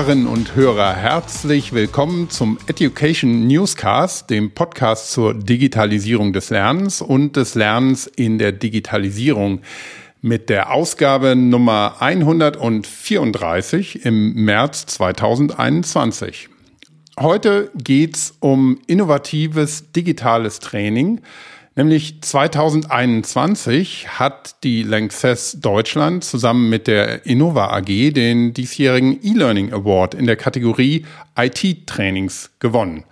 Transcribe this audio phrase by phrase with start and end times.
[0.00, 7.36] Hörerinnen und Hörer, herzlich willkommen zum Education Newscast, dem Podcast zur Digitalisierung des Lernens und
[7.36, 9.60] des Lernens in der Digitalisierung
[10.22, 16.48] mit der Ausgabe Nummer 134 im März 2021.
[17.18, 21.20] Heute geht's um innovatives digitales Training
[21.76, 30.14] Nämlich 2021 hat die Lanxess Deutschland zusammen mit der Innova AG den diesjährigen E-Learning Award
[30.14, 31.06] in der Kategorie
[31.36, 33.04] IT-Trainings gewonnen.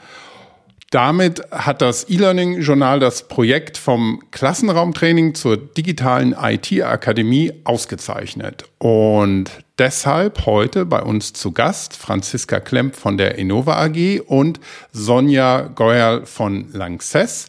[0.91, 8.65] Damit hat das E-Learning-Journal das Projekt vom Klassenraumtraining zur digitalen IT-Akademie ausgezeichnet.
[8.79, 15.69] Und deshalb heute bei uns zu Gast Franziska Klemp von der Innova AG und Sonja
[15.75, 17.49] Geuerl von Lanxess.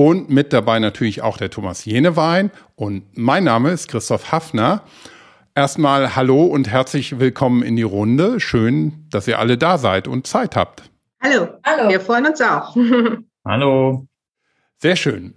[0.00, 2.50] Und mit dabei natürlich auch der Thomas Jenewein.
[2.74, 4.82] Und mein Name ist Christoph Hafner.
[5.54, 8.40] Erstmal hallo und herzlich willkommen in die Runde.
[8.40, 10.84] Schön, dass ihr alle da seid und Zeit habt.
[11.22, 11.90] Hallo, hallo.
[11.90, 12.74] Wir freuen uns auch.
[13.44, 14.06] hallo.
[14.78, 15.34] Sehr schön.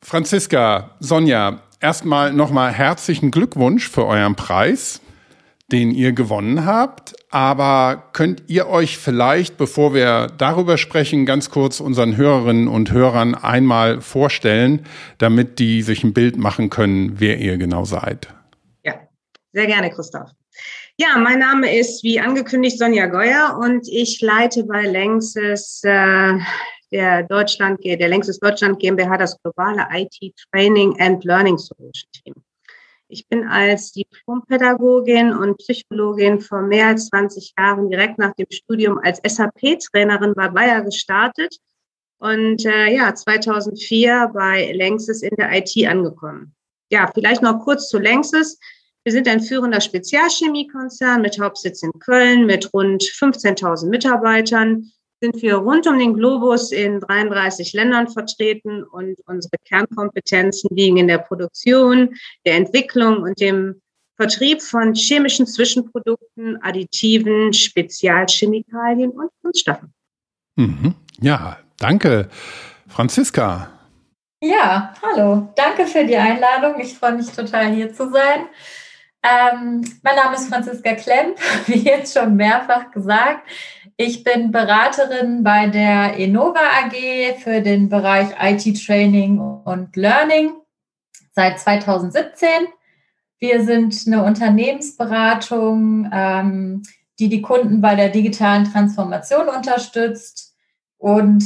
[0.00, 5.00] Franziska, Sonja, erstmal nochmal herzlichen Glückwunsch für euren Preis
[5.72, 7.14] den ihr gewonnen habt.
[7.30, 13.34] Aber könnt ihr euch vielleicht, bevor wir darüber sprechen, ganz kurz unseren Hörerinnen und Hörern
[13.34, 14.86] einmal vorstellen,
[15.18, 18.28] damit die sich ein Bild machen können, wer ihr genau seid?
[18.84, 18.94] Ja,
[19.52, 20.30] sehr gerne, Christoph.
[20.98, 26.34] Ja, mein Name ist, wie angekündigt, Sonja Geuer und ich leite bei Längstes äh,
[26.92, 32.34] der Deutschland, der Längstes Deutschland GmbH das globale IT Training and Learning Solution Team.
[33.12, 38.98] Ich bin als Diplompädagogin und Psychologin vor mehr als 20 Jahren direkt nach dem Studium
[39.02, 41.58] als SAP-Trainerin bei Bayer gestartet
[42.18, 46.54] und äh, ja, 2004 bei Längsys in der IT angekommen.
[46.90, 48.58] Ja, vielleicht noch kurz zu Längsys.
[49.04, 54.90] Wir sind ein führender Spezialchemiekonzern mit Hauptsitz in Köln mit rund 15.000 Mitarbeitern
[55.22, 61.06] sind wir rund um den Globus in 33 Ländern vertreten und unsere Kernkompetenzen liegen in
[61.06, 63.80] der Produktion, der Entwicklung und dem
[64.16, 69.94] Vertrieb von chemischen Zwischenprodukten, Additiven, Spezialchemikalien und Kunststoffen.
[70.56, 70.96] Mhm.
[71.20, 72.28] Ja, danke.
[72.88, 73.70] Franziska.
[74.42, 75.52] Ja, hallo.
[75.54, 76.80] Danke für die Einladung.
[76.80, 78.48] Ich freue mich total hier zu sein.
[79.24, 83.48] Ähm, mein Name ist Franziska Klemp, wie jetzt schon mehrfach gesagt.
[83.96, 90.54] Ich bin Beraterin bei der Enova AG für den Bereich IT Training und Learning
[91.34, 92.48] seit 2017.
[93.38, 96.82] Wir sind eine Unternehmensberatung, ähm,
[97.18, 100.54] die die Kunden bei der digitalen Transformation unterstützt.
[100.98, 101.44] Und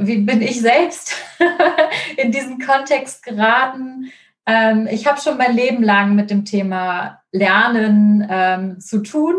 [0.00, 1.14] wie bin ich selbst
[2.16, 4.12] in diesen Kontext geraten?
[4.46, 9.34] Ähm, ich habe schon mein Leben lang mit dem Thema Lernen ähm, zu tun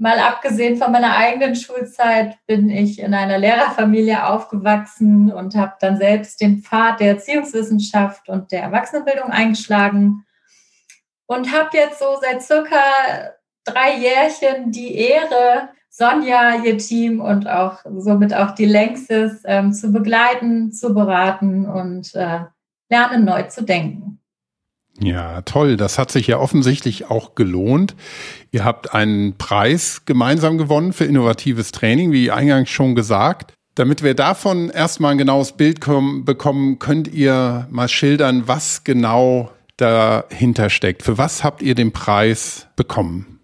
[0.00, 5.98] Mal abgesehen von meiner eigenen Schulzeit bin ich in einer Lehrerfamilie aufgewachsen und habe dann
[5.98, 10.24] selbst den Pfad der Erziehungswissenschaft und der Erwachsenenbildung eingeschlagen
[11.26, 12.78] und habe jetzt so seit circa
[13.64, 19.90] drei Jährchen die Ehre, Sonja, ihr Team und auch somit auch die Längstes ähm, zu
[19.90, 22.42] begleiten, zu beraten und äh,
[22.88, 24.20] lernen neu zu denken.
[25.00, 25.76] Ja, toll.
[25.76, 27.94] Das hat sich ja offensichtlich auch gelohnt.
[28.50, 33.54] Ihr habt einen Preis gemeinsam gewonnen für innovatives Training, wie eingangs schon gesagt.
[33.74, 39.52] Damit wir davon erstmal ein genaues Bild kommen, bekommen, könnt ihr mal schildern, was genau
[39.76, 41.04] dahinter steckt.
[41.04, 43.37] Für was habt ihr den Preis bekommen?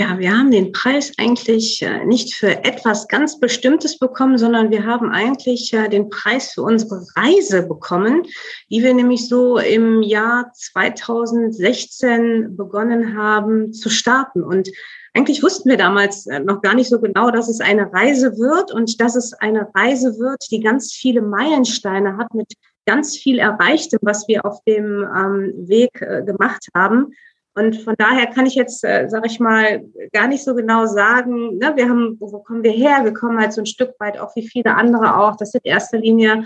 [0.00, 4.86] Ja, wir haben den Preis eigentlich äh, nicht für etwas ganz Bestimmtes bekommen, sondern wir
[4.86, 8.22] haben eigentlich äh, den Preis für unsere Reise bekommen,
[8.70, 14.42] die wir nämlich so im Jahr 2016 begonnen haben zu starten.
[14.42, 14.70] Und
[15.12, 18.72] eigentlich wussten wir damals äh, noch gar nicht so genau, dass es eine Reise wird
[18.72, 22.54] und dass es eine Reise wird, die ganz viele Meilensteine hat mit
[22.86, 27.12] ganz viel Erreichtem, was wir auf dem ähm, Weg gemacht haben.
[27.54, 31.58] Und von daher kann ich jetzt, äh, sage ich mal, gar nicht so genau sagen,
[31.58, 33.04] ne, wir haben, wo kommen wir her?
[33.04, 35.36] Wir kommen halt so ein Stück weit auch wie viele andere auch.
[35.36, 36.44] Das sind in erster Linie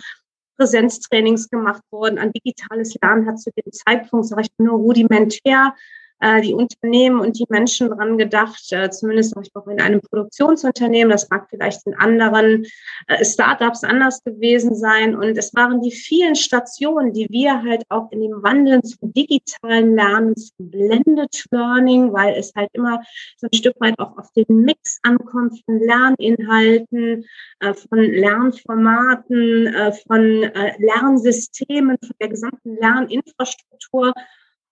[0.57, 2.19] Präsenztrainings gemacht worden.
[2.19, 5.75] An digitales Lernen hat zu dem Zeitpunkt, sage ich nur rudimentär
[6.43, 11.11] die Unternehmen und die Menschen dran gedacht, äh, zumindest auch in einem Produktionsunternehmen.
[11.11, 12.65] Das mag vielleicht in anderen
[13.09, 15.15] äh, Startups anders gewesen sein.
[15.15, 19.95] Und es waren die vielen Stationen, die wir halt auch in dem Wandel zum digitalen
[19.95, 23.03] Lernen, zum Blended Learning, weil es halt immer
[23.37, 27.25] so ein Stück weit auch auf den Mix ankommt von Lerninhalten,
[27.61, 34.13] äh, von Lernformaten, äh, von äh, Lernsystemen, von der gesamten Lerninfrastruktur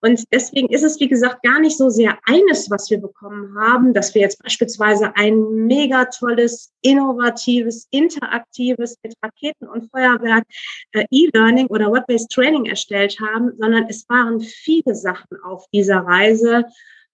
[0.05, 3.95] Und deswegen ist es, wie gesagt, gar nicht so sehr eines, was wir bekommen haben,
[3.95, 10.45] dass wir jetzt beispielsweise ein mega tolles, innovatives, interaktives mit Raketen und Feuerwerk
[10.93, 16.65] äh, E-Learning oder Web-Based Training erstellt haben, sondern es waren viele Sachen auf dieser Reise,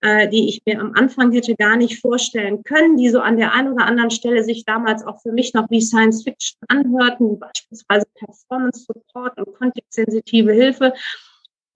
[0.01, 3.53] äh, die ich mir am Anfang hätte gar nicht vorstellen können, die so an der
[3.53, 8.07] einen oder anderen Stelle sich damals auch für mich noch wie Science Fiction anhörten, beispielsweise
[8.15, 10.95] Performance Support und kontextsensitive Hilfe.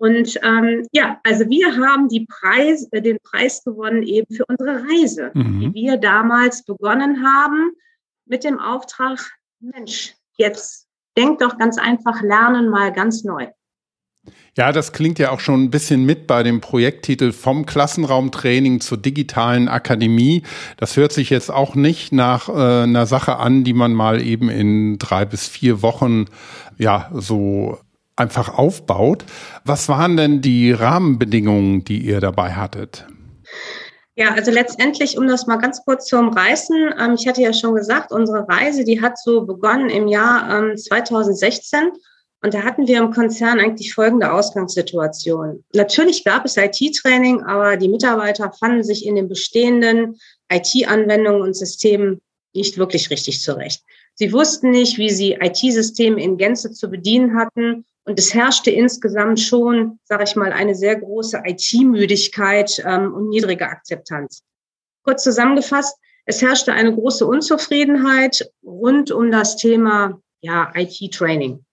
[0.03, 5.31] Und ähm, ja, also wir haben Preis, äh, den Preis gewonnen eben für unsere Reise,
[5.33, 5.73] mhm.
[5.73, 7.71] die wir damals begonnen haben
[8.27, 9.21] mit dem Auftrag,
[9.61, 13.47] Mensch, jetzt denk doch ganz einfach lernen mal ganz neu.
[14.57, 18.99] Ja, das klingt ja auch schon ein bisschen mit bei dem Projekttitel vom Klassenraumtraining zur
[18.99, 20.43] digitalen Akademie.
[20.79, 24.49] Das hört sich jetzt auch nicht nach äh, einer Sache an, die man mal eben
[24.49, 26.25] in drei bis vier Wochen
[26.77, 27.79] ja so
[28.17, 29.25] einfach aufbaut.
[29.65, 33.07] Was waren denn die Rahmenbedingungen, die ihr dabei hattet?
[34.15, 37.75] Ja, also letztendlich, um das mal ganz kurz zu umreißen, ähm, ich hatte ja schon
[37.75, 41.93] gesagt, unsere Reise, die hat so begonnen im Jahr ähm, 2016.
[42.45, 45.65] Und da hatten wir im Konzern eigentlich folgende Ausgangssituation.
[45.75, 50.19] Natürlich gab es IT-Training, aber die Mitarbeiter fanden sich in den bestehenden
[50.53, 52.21] IT-Anwendungen und Systemen
[52.53, 53.83] nicht wirklich richtig zurecht.
[54.15, 59.41] Sie wussten nicht, wie sie IT-Systeme in Gänze zu bedienen hatten und es herrschte insgesamt
[59.41, 64.43] schon, sage ich mal, eine sehr große IT-Müdigkeit ähm, und niedrige Akzeptanz.
[65.05, 71.65] Kurz zusammengefasst, es herrschte eine große Unzufriedenheit rund um das Thema ja, IT-Training.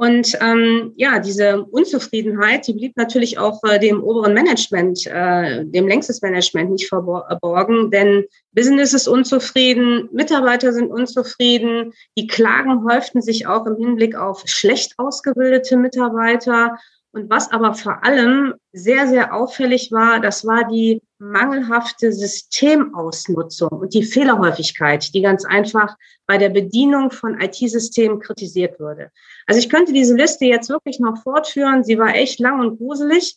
[0.00, 5.88] Und ähm, ja, diese Unzufriedenheit, die blieb natürlich auch äh, dem oberen Management, äh, dem
[5.88, 13.48] längstes Management nicht verborgen, denn Business ist unzufrieden, Mitarbeiter sind unzufrieden, die Klagen häuften sich
[13.48, 16.78] auch im Hinblick auf schlecht ausgebildete Mitarbeiter.
[17.10, 23.94] Und was aber vor allem sehr, sehr auffällig war, das war die mangelhafte Systemausnutzung und
[23.94, 29.10] die Fehlerhäufigkeit, die ganz einfach bei der Bedienung von IT-Systemen kritisiert wurde.
[29.46, 31.84] Also ich könnte diese Liste jetzt wirklich noch fortführen.
[31.84, 33.36] Sie war echt lang und gruselig.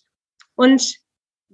[0.55, 1.01] Und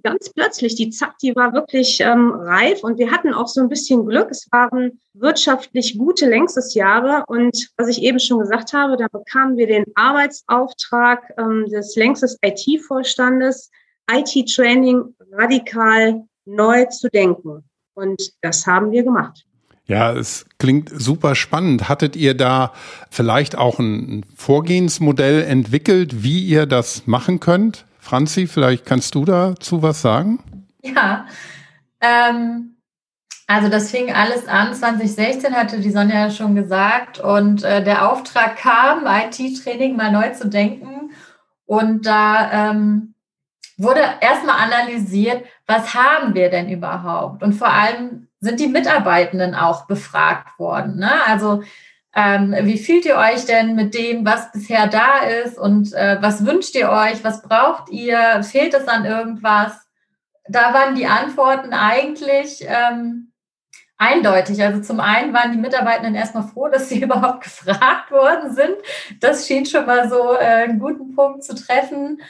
[0.02, 3.68] ganz plötzlich, die Zack, die war wirklich ähm, reif und wir hatten auch so ein
[3.68, 4.28] bisschen Glück.
[4.30, 9.66] Es waren wirtschaftlich gute Längstes-Jahre und was ich eben schon gesagt habe, da bekamen wir
[9.66, 13.70] den Arbeitsauftrag ähm, des Längstes IT-Vorstandes,
[14.10, 17.64] IT-Training radikal neu zu denken.
[17.94, 19.44] Und das haben wir gemacht.
[19.86, 21.88] Ja, es klingt super spannend.
[21.88, 22.72] Hattet ihr da
[23.10, 27.86] vielleicht auch ein Vorgehensmodell entwickelt, wie ihr das machen könnt?
[27.98, 30.40] Franzi, vielleicht kannst du dazu was sagen?
[30.82, 31.26] Ja,
[32.00, 32.76] ähm,
[33.46, 38.10] also das fing alles an, 2016 hatte die Sonja ja schon gesagt und äh, der
[38.10, 41.12] Auftrag kam, IT-Training mal neu zu denken
[41.64, 43.14] und da ähm,
[43.78, 49.86] wurde erstmal analysiert, was haben wir denn überhaupt und vor allem sind die Mitarbeitenden auch
[49.86, 50.98] befragt worden.
[50.98, 51.10] Ne?
[51.26, 51.62] Also
[52.14, 56.44] ähm, wie fühlt ihr euch denn mit dem, was bisher da ist und äh, was
[56.44, 59.86] wünscht ihr euch, was braucht ihr, fehlt es an irgendwas?
[60.48, 63.32] Da waren die Antworten eigentlich ähm,
[63.98, 64.62] eindeutig.
[64.62, 68.76] Also zum einen waren die Mitarbeitenden erstmal froh, dass sie überhaupt gefragt worden sind.
[69.20, 72.20] Das schien schon mal so äh, einen guten Punkt zu treffen.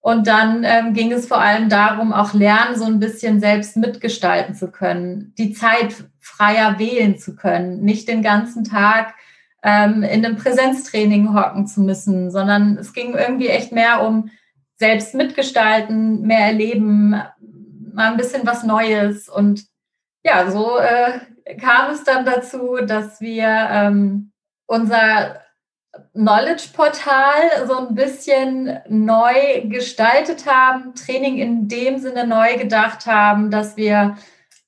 [0.00, 4.54] Und dann ähm, ging es vor allem darum, auch Lernen so ein bisschen selbst mitgestalten
[4.54, 9.14] zu können, die Zeit freier wählen zu können, nicht den ganzen Tag
[9.62, 14.30] ähm, in einem Präsenztraining hocken zu müssen, sondern es ging irgendwie echt mehr um
[14.76, 17.10] selbst mitgestalten, mehr erleben,
[17.92, 19.28] mal ein bisschen was Neues.
[19.28, 19.66] Und
[20.22, 24.30] ja, so äh, kam es dann dazu, dass wir ähm,
[24.66, 25.40] unser
[26.14, 33.76] Knowledge-Portal so ein bisschen neu gestaltet haben, Training in dem Sinne neu gedacht haben, dass
[33.76, 34.16] wir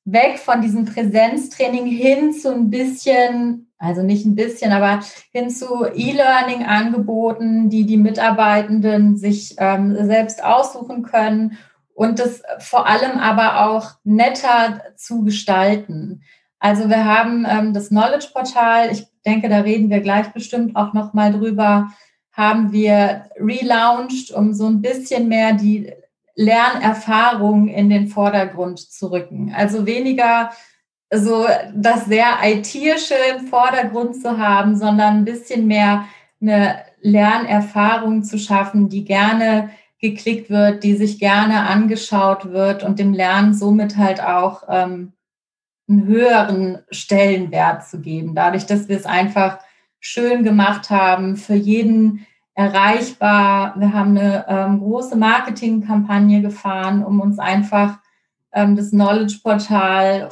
[0.05, 5.01] weg von diesem Präsenztraining hin zu ein bisschen also nicht ein bisschen, aber
[5.33, 11.57] hin zu E-Learning-Angeboten, die die Mitarbeitenden sich ähm, selbst aussuchen können
[11.95, 16.23] und das vor allem aber auch netter zu gestalten.
[16.59, 21.33] Also wir haben ähm, das Knowledge-Portal, ich denke, da reden wir gleich bestimmt auch nochmal
[21.33, 21.93] drüber,
[22.33, 25.93] haben wir relaunched, um so ein bisschen mehr die
[26.37, 29.53] Lernerfahrung in den Vordergrund zu rücken.
[29.55, 30.51] Also weniger
[31.13, 36.07] so das sehr ITische im Vordergrund zu haben, sondern ein bisschen mehr
[36.41, 43.13] eine Lernerfahrung zu schaffen, die gerne geklickt wird, die sich gerne angeschaut wird und dem
[43.13, 45.13] Lernen somit halt auch ähm,
[45.91, 48.35] einen höheren Stellenwert zu geben.
[48.35, 49.59] Dadurch, dass wir es einfach
[49.99, 53.75] schön gemacht haben, für jeden erreichbar.
[53.77, 57.99] Wir haben eine ähm, große Marketingkampagne gefahren, um uns einfach
[58.53, 60.29] ähm, das Knowledge-Portal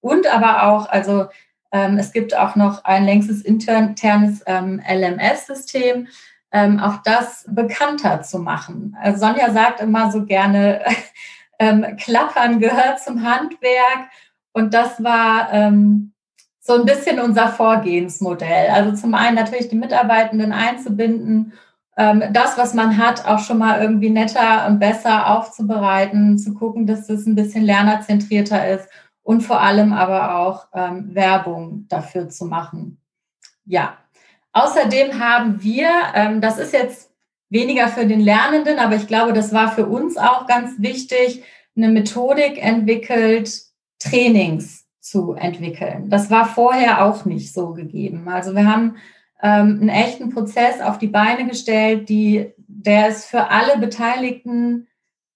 [0.00, 1.26] und aber auch, also
[1.72, 6.08] ähm, es gibt auch noch ein längstes internes ähm, LMS-System,
[6.52, 8.96] ähm, auch das bekannter zu machen.
[9.00, 10.84] Also Sonja sagt immer so gerne,
[11.58, 14.10] ähm, Klappern gehört zum Handwerk
[14.52, 16.12] und das war ähm,
[16.60, 18.70] so ein bisschen unser Vorgehensmodell.
[18.70, 21.52] Also zum einen natürlich die Mitarbeitenden einzubinden,
[21.96, 26.86] ähm, das, was man hat, auch schon mal irgendwie netter und besser aufzubereiten, zu gucken,
[26.86, 28.88] dass das ein bisschen lernerzentrierter ist
[29.22, 32.98] und vor allem aber auch ähm, Werbung dafür zu machen.
[33.64, 33.98] Ja,
[34.52, 37.10] außerdem haben wir, ähm, das ist jetzt
[37.48, 41.44] weniger für den Lernenden, aber ich glaube, das war für uns auch ganz wichtig,
[41.76, 43.69] eine Methodik entwickelt,
[44.00, 46.10] Trainings zu entwickeln.
[46.10, 48.28] Das war vorher auch nicht so gegeben.
[48.28, 48.96] Also wir haben
[49.42, 54.88] ähm, einen echten Prozess auf die Beine gestellt, die, der ist für alle Beteiligten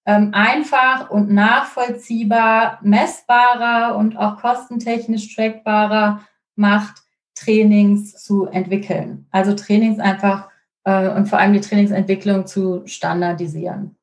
[0.07, 6.21] ähm, einfach und nachvollziehbar, messbarer und auch kostentechnisch trackbarer
[6.57, 7.03] macht,
[7.35, 9.27] Trainings zu entwickeln.
[9.31, 10.49] Also Trainings einfach
[10.85, 13.97] äh, und vor allem die Trainingsentwicklung zu standardisieren.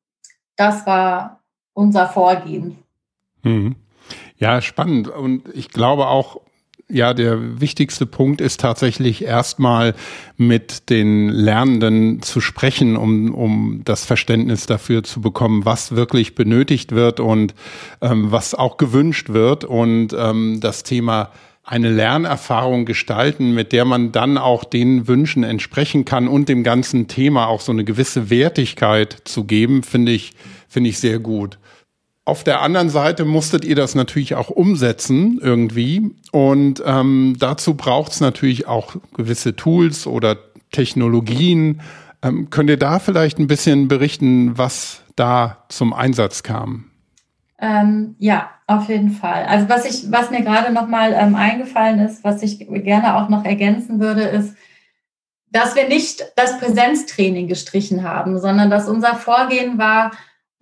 [0.56, 1.40] Das war
[1.72, 2.78] unser Vorgehen.
[3.42, 3.76] Mhm.
[4.42, 5.06] Ja, spannend.
[5.06, 6.40] Und ich glaube auch,
[6.88, 9.94] ja, der wichtigste Punkt ist tatsächlich erstmal
[10.36, 16.90] mit den Lernenden zu sprechen, um, um das Verständnis dafür zu bekommen, was wirklich benötigt
[16.90, 17.54] wird und
[18.00, 19.64] ähm, was auch gewünscht wird.
[19.64, 21.30] Und ähm, das Thema
[21.62, 27.06] eine Lernerfahrung gestalten, mit der man dann auch den Wünschen entsprechen kann und dem ganzen
[27.06, 30.32] Thema auch so eine gewisse Wertigkeit zu geben, finde ich,
[30.66, 31.58] finde ich sehr gut.
[32.24, 36.14] Auf der anderen Seite musstet ihr das natürlich auch umsetzen irgendwie.
[36.30, 40.36] Und ähm, dazu braucht es natürlich auch gewisse Tools oder
[40.70, 41.80] Technologien.
[42.22, 46.92] Ähm, könnt ihr da vielleicht ein bisschen berichten, was da zum Einsatz kam?
[47.58, 49.44] Ähm, ja, auf jeden Fall.
[49.44, 53.44] Also was ich, was mir gerade nochmal ähm, eingefallen ist, was ich gerne auch noch
[53.44, 54.56] ergänzen würde, ist,
[55.50, 60.12] dass wir nicht das Präsenztraining gestrichen haben, sondern dass unser Vorgehen war,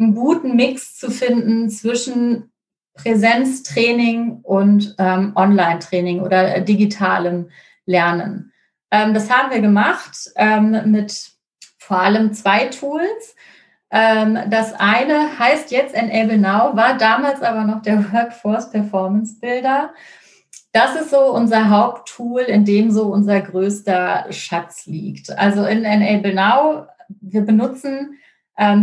[0.00, 2.50] einen guten Mix zu finden zwischen
[2.94, 7.50] Präsenztraining und ähm, Online-Training oder digitalem
[7.86, 8.52] Lernen.
[8.90, 11.30] Ähm, das haben wir gemacht ähm, mit
[11.78, 13.36] vor allem zwei Tools.
[13.90, 19.92] Ähm, das eine heißt jetzt Enable Now, war damals aber noch der Workforce Performance Builder.
[20.72, 25.36] Das ist so unser Haupttool, in dem so unser größter Schatz liegt.
[25.36, 26.86] Also in Enable Now,
[27.20, 28.18] wir benutzen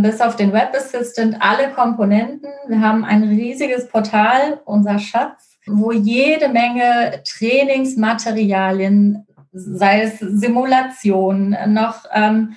[0.02, 2.50] bis auf den Web Assistant alle Komponenten.
[2.66, 12.04] Wir haben ein riesiges Portal, unser Schatz, wo jede Menge Trainingsmaterialien, sei es Simulationen, noch
[12.12, 12.56] ähm,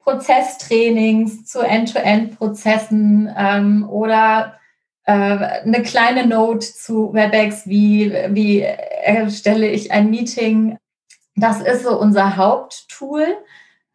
[0.00, 4.58] Prozesstrainings zu End-to-End-Prozessen ähm, oder
[5.04, 10.78] äh, eine kleine Note zu WebEx, wie, wie erstelle ich ein Meeting.
[11.36, 13.26] Das ist so unser Haupttool.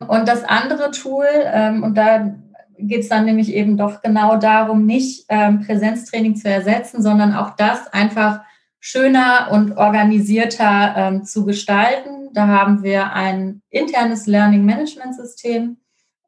[0.07, 2.33] Und das andere Tool, ähm, und da
[2.81, 7.55] geht es dann nämlich eben doch genau darum, nicht ähm, Präsenztraining zu ersetzen, sondern auch
[7.55, 8.41] das einfach
[8.79, 12.29] schöner und organisierter ähm, zu gestalten.
[12.33, 15.77] Da haben wir ein internes Learning Management System.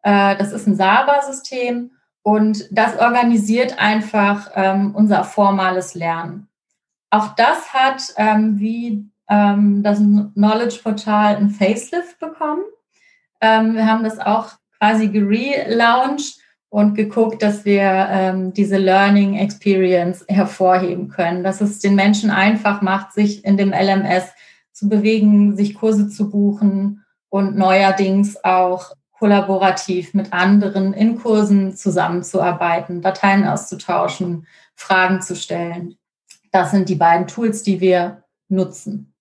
[0.04, 1.92] Äh, das ist ein SABA-System
[2.24, 6.48] und das organisiert einfach ähm, unser formales Lernen.
[7.10, 12.64] Auch das hat ähm, wie ähm, das Knowledge Portal ein Facelift bekommen.
[13.40, 16.41] Ähm, wir haben das auch quasi gelauncht
[16.72, 22.82] und geguckt, dass wir ähm, diese Learning Experience hervorheben können, dass es den Menschen einfach
[22.82, 24.24] macht, sich in dem LMS
[24.72, 33.02] zu bewegen, sich Kurse zu buchen und neuerdings auch kollaborativ mit anderen in Kursen zusammenzuarbeiten,
[33.02, 35.98] Dateien auszutauschen, Fragen zu stellen.
[36.54, 39.14] Das sind die beiden Tools, die wir nutzen.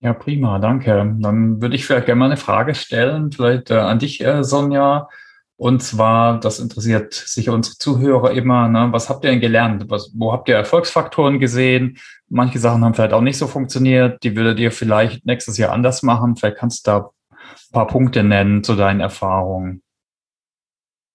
[0.00, 1.16] Ja, prima, danke.
[1.18, 5.08] Dann würde ich vielleicht gerne mal eine Frage stellen, vielleicht äh, an dich, äh, Sonja.
[5.56, 8.88] Und zwar, das interessiert sicher unsere Zuhörer immer, ne?
[8.90, 9.84] was habt ihr denn gelernt?
[9.88, 11.98] Was, wo habt ihr Erfolgsfaktoren gesehen?
[12.28, 14.22] Manche Sachen haben vielleicht auch nicht so funktioniert.
[14.24, 16.34] Die würdet ihr vielleicht nächstes Jahr anders machen.
[16.34, 19.82] Vielleicht kannst du da ein paar Punkte nennen zu deinen Erfahrungen.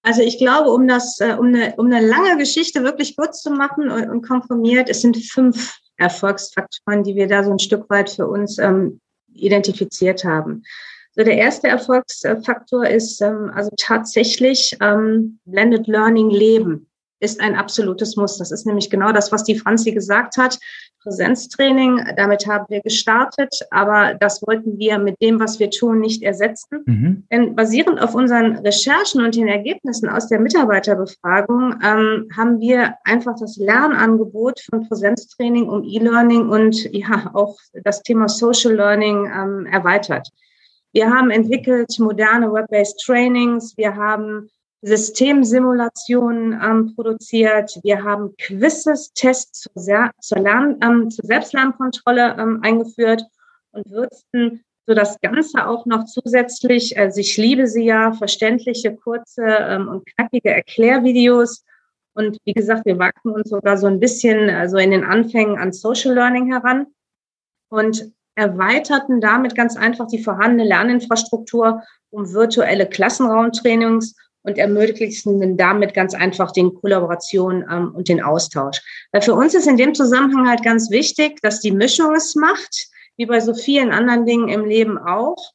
[0.03, 3.51] Also ich glaube, um das, äh, um eine, um eine lange Geschichte wirklich kurz zu
[3.51, 8.09] machen und, und komprimiert, es sind fünf Erfolgsfaktoren, die wir da so ein Stück weit
[8.09, 9.01] für uns ähm,
[9.33, 10.63] identifiziert haben.
[11.19, 16.87] So der erste Erfolgsfaktor ist ähm, also tatsächlich ähm, Blended Learning leben
[17.19, 18.37] ist ein absolutes Muss.
[18.37, 20.57] Das ist nämlich genau das, was die Franzi gesagt hat.
[21.03, 22.01] Präsenztraining.
[22.15, 26.83] Damit haben wir gestartet, aber das wollten wir mit dem, was wir tun, nicht ersetzen.
[26.85, 27.23] Mhm.
[27.29, 33.35] Denn basierend auf unseren Recherchen und den Ergebnissen aus der Mitarbeiterbefragung ähm, haben wir einfach
[33.37, 40.29] das Lernangebot von Präsenztraining um E-Learning und ja auch das Thema Social Learning ähm, erweitert.
[40.91, 43.77] Wir haben entwickelt moderne Web-based Trainings.
[43.77, 44.49] Wir haben
[44.81, 47.77] Systemsimulationen ähm, produziert.
[47.83, 53.23] Wir haben Quizzes, Tests zur, zur, Lern, ähm, zur Selbstlernkontrolle ähm, eingeführt
[53.71, 59.43] und würzten so das Ganze auch noch zusätzlich, also ich liebe sie ja, verständliche, kurze
[59.43, 61.63] ähm, und knackige Erklärvideos.
[62.13, 65.73] Und wie gesagt, wir wagten uns sogar so ein bisschen also in den Anfängen an
[65.73, 66.87] Social Learning heran
[67.69, 76.13] und erweiterten damit ganz einfach die vorhandene Lerninfrastruktur um virtuelle Klassenraumtrainings und ermöglichen damit ganz
[76.13, 78.81] einfach den Kollaboration ähm, und den Austausch.
[79.11, 82.87] Weil für uns ist in dem Zusammenhang halt ganz wichtig, dass die Mischung es macht,
[83.17, 85.51] wie bei so vielen anderen Dingen im Leben auch.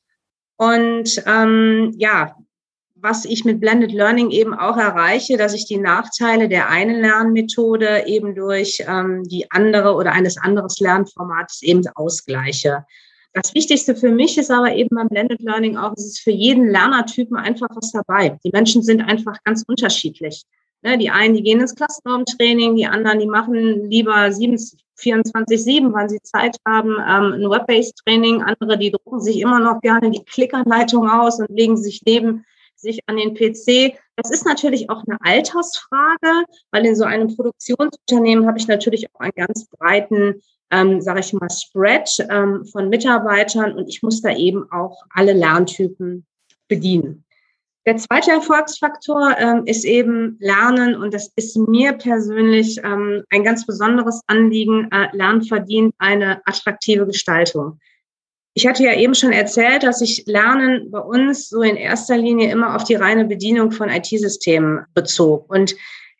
[0.57, 2.37] Und ähm, ja,
[3.05, 8.05] was ich mit Blended Learning eben auch erreiche, dass ich die Nachteile der einen Lernmethode
[8.07, 12.87] eben durch ähm, die andere oder eines anderes Lernformats eben ausgleiche.
[13.35, 16.67] Das Wichtigste für mich ist aber eben beim Blended Learning auch, es ist für jeden
[16.71, 18.39] Lernertypen einfach was dabei.
[18.43, 20.45] Die Menschen sind einfach ganz unterschiedlich.
[20.81, 26.23] Ne, die einen, die gehen ins Klassenraumtraining, die anderen, die machen lieber 24-7, wann sie
[26.23, 28.43] Zeit haben, ähm, ein Web-based Training.
[28.43, 32.47] Andere, die drucken sich immer noch gerne die Klickanleitung aus und legen sich neben
[32.85, 33.99] sich an den PC.
[34.15, 39.21] Das ist natürlich auch eine Altersfrage, weil in so einem Produktionsunternehmen habe ich natürlich auch
[39.21, 44.35] einen ganz breiten ähm, sage ich mal, Spread ähm, von Mitarbeitern und ich muss da
[44.35, 46.27] eben auch alle Lerntypen
[46.69, 47.25] bedienen.
[47.87, 53.67] Der zweite Erfolgsfaktor ähm, ist eben Lernen und das ist mir persönlich ähm, ein ganz
[53.67, 54.89] besonderes Anliegen.
[54.91, 57.79] Äh, Lernen verdient eine attraktive Gestaltung.
[58.55, 62.51] Ich hatte ja eben schon erzählt, dass sich Lernen bei uns so in erster Linie
[62.51, 65.51] immer auf die reine Bedienung von IT-Systemen bezog.
[65.51, 65.75] Und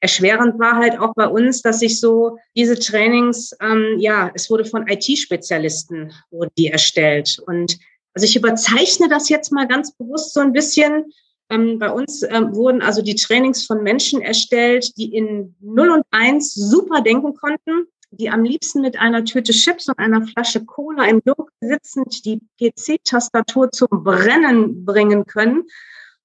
[0.05, 4.67] Erschwerend war halt auch bei uns, dass sich so diese Trainings, ähm, ja, es wurde
[4.67, 7.39] von IT-Spezialisten wurden die erstellt.
[7.47, 7.79] Und
[8.13, 11.07] also ich überzeichne das jetzt mal ganz bewusst so ein bisschen.
[11.49, 16.05] Ähm, bei uns ähm, wurden also die Trainings von Menschen erstellt, die in 0 und
[16.11, 21.05] 1 super denken konnten, die am liebsten mit einer Tüte Chips und einer Flasche Cola
[21.07, 25.65] im Dunkeln sitzend die PC-Tastatur zum Brennen bringen können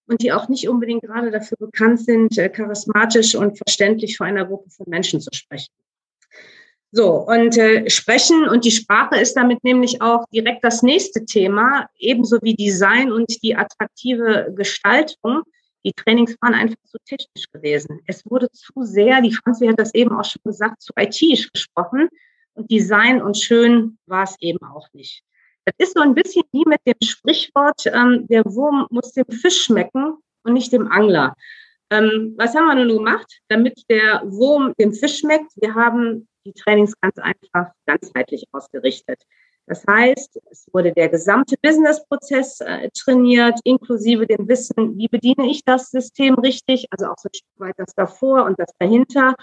[0.07, 4.45] und die auch nicht unbedingt gerade dafür bekannt sind, äh, charismatisch und verständlich vor einer
[4.45, 5.71] Gruppe von Menschen zu sprechen.
[6.91, 11.87] So, und äh, Sprechen und die Sprache ist damit nämlich auch direkt das nächste Thema,
[11.99, 15.43] ebenso wie Design und die attraktive Gestaltung.
[15.85, 18.01] Die Trainings waren einfach zu technisch gewesen.
[18.05, 21.19] Es wurde zu sehr, die Franzi hat das eben auch schon gesagt, zu IT
[21.53, 22.09] gesprochen.
[22.53, 25.23] Und Design und schön war es eben auch nicht.
[25.65, 29.63] Das ist so ein bisschen wie mit dem Sprichwort, ähm, der Wurm muss dem Fisch
[29.65, 31.35] schmecken und nicht dem Angler.
[31.91, 35.51] Ähm, was haben wir nun gemacht, damit der Wurm dem Fisch schmeckt?
[35.55, 39.21] Wir haben die Trainings ganz einfach ganzheitlich ausgerichtet.
[39.69, 45.63] Das heißt, es wurde der gesamte Businessprozess äh, trainiert, inklusive dem Wissen, wie bediene ich
[45.63, 49.35] das System richtig, also auch so ein Stück weit das davor und das dahinter.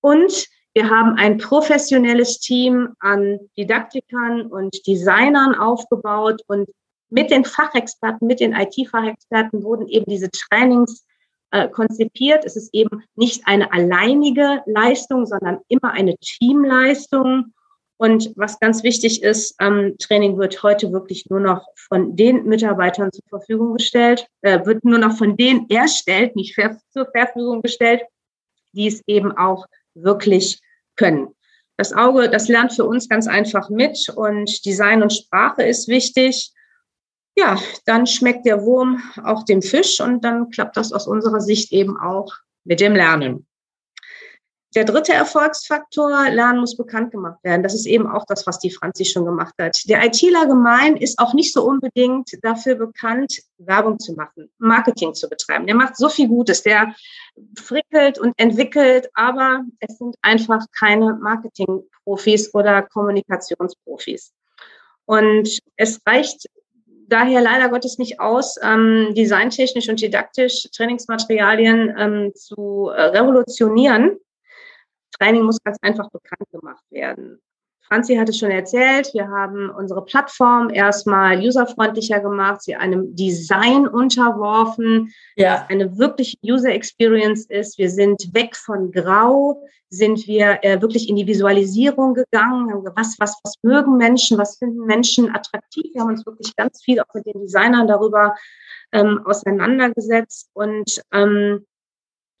[0.00, 6.68] Und wir haben ein professionelles Team an Didaktikern und Designern aufgebaut und
[7.10, 11.04] mit den Fachexperten, mit den IT-Fachexperten wurden eben diese Trainings
[11.50, 12.44] äh, konzipiert.
[12.44, 17.52] Es ist eben nicht eine alleinige Leistung, sondern immer eine Teamleistung.
[17.98, 23.10] Und was ganz wichtig ist, ähm, Training wird heute wirklich nur noch von den Mitarbeitern
[23.10, 26.54] zur Verfügung gestellt, äh, wird nur noch von denen erstellt, nicht
[26.90, 28.02] zur Verfügung gestellt,
[28.72, 30.60] die es eben auch wirklich
[30.96, 31.28] können.
[31.78, 36.52] Das Auge, das lernt für uns ganz einfach mit und Design und Sprache ist wichtig.
[37.36, 41.72] Ja, dann schmeckt der Wurm auch dem Fisch und dann klappt das aus unserer Sicht
[41.72, 42.32] eben auch
[42.64, 43.46] mit dem Lernen.
[44.76, 47.62] Der dritte Erfolgsfaktor, Lernen muss bekannt gemacht werden.
[47.62, 49.80] Das ist eben auch das, was die Franzi schon gemacht hat.
[49.88, 55.30] Der ITler gemein ist auch nicht so unbedingt dafür bekannt, Werbung zu machen, Marketing zu
[55.30, 55.66] betreiben.
[55.66, 56.94] Der macht so viel Gutes, der
[57.58, 64.34] frickelt und entwickelt, aber es sind einfach keine Marketingprofis oder Kommunikationsprofis.
[65.06, 66.50] Und es reicht
[67.08, 74.18] daher leider Gottes nicht aus, ähm, designtechnisch und didaktisch Trainingsmaterialien ähm, zu äh, revolutionieren,
[75.18, 77.40] Training muss ganz einfach bekannt gemacht werden.
[77.88, 83.86] Franzi hat es schon erzählt, wir haben unsere Plattform erstmal userfreundlicher gemacht, sie einem Design
[83.86, 85.58] unterworfen, ja.
[85.58, 87.78] das eine wirkliche User Experience ist.
[87.78, 93.14] Wir sind weg von Grau, sind wir äh, wirklich in die Visualisierung gegangen, haben was,
[93.20, 95.84] was, was mögen Menschen, was finden Menschen attraktiv.
[95.94, 98.34] Wir haben uns wirklich ganz viel auch mit den Designern darüber
[98.90, 101.64] ähm, auseinandergesetzt und ähm,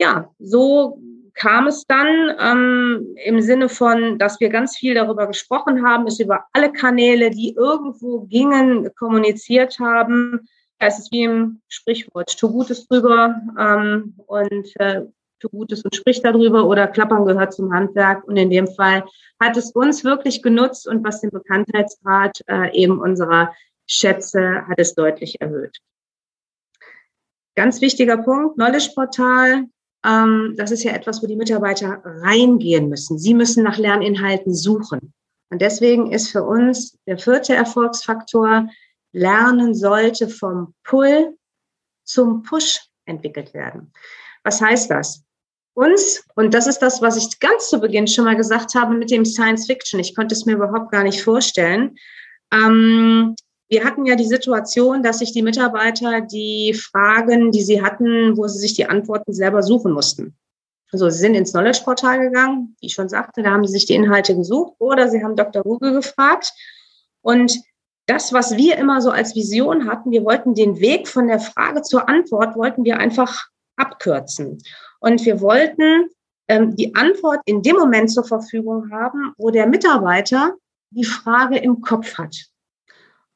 [0.00, 1.00] ja, so
[1.36, 6.18] kam es dann ähm, im Sinne von, dass wir ganz viel darüber gesprochen haben, es
[6.18, 10.48] über alle Kanäle, die irgendwo gingen, kommuniziert haben.
[10.78, 15.02] Es ist wie im Sprichwort, tu Gutes drüber ähm, und äh,
[15.38, 18.24] tu Gutes und sprich darüber oder Klappern gehört zum Handwerk.
[18.24, 19.04] Und in dem Fall
[19.38, 23.54] hat es uns wirklich genutzt und was den Bekanntheitsgrad äh, eben unserer
[23.86, 25.78] Schätze hat es deutlich erhöht.
[27.54, 29.66] Ganz wichtiger Punkt, Knowledge Portal
[30.04, 33.18] ähm, das ist ja etwas, wo die Mitarbeiter reingehen müssen.
[33.18, 35.12] Sie müssen nach Lerninhalten suchen.
[35.50, 38.68] Und deswegen ist für uns der vierte Erfolgsfaktor,
[39.12, 41.36] Lernen sollte vom Pull
[42.04, 43.92] zum Push entwickelt werden.
[44.44, 45.22] Was heißt das?
[45.74, 49.10] Uns, und das ist das, was ich ganz zu Beginn schon mal gesagt habe mit
[49.10, 51.96] dem Science Fiction, ich konnte es mir überhaupt gar nicht vorstellen,
[52.52, 53.34] ähm,
[53.68, 58.46] wir hatten ja die Situation, dass sich die Mitarbeiter die Fragen, die sie hatten, wo
[58.46, 60.36] sie sich die Antworten selber suchen mussten.
[60.92, 63.94] Also sie sind ins Knowledge-Portal gegangen, wie ich schon sagte, da haben sie sich die
[63.94, 65.62] Inhalte gesucht oder sie haben Dr.
[65.62, 66.52] Google gefragt.
[67.22, 67.60] Und
[68.06, 71.82] das, was wir immer so als Vision hatten, wir wollten den Weg von der Frage
[71.82, 74.58] zur Antwort, wollten wir einfach abkürzen.
[75.00, 76.08] Und wir wollten
[76.46, 80.54] ähm, die Antwort in dem Moment zur Verfügung haben, wo der Mitarbeiter
[80.90, 82.36] die Frage im Kopf hat.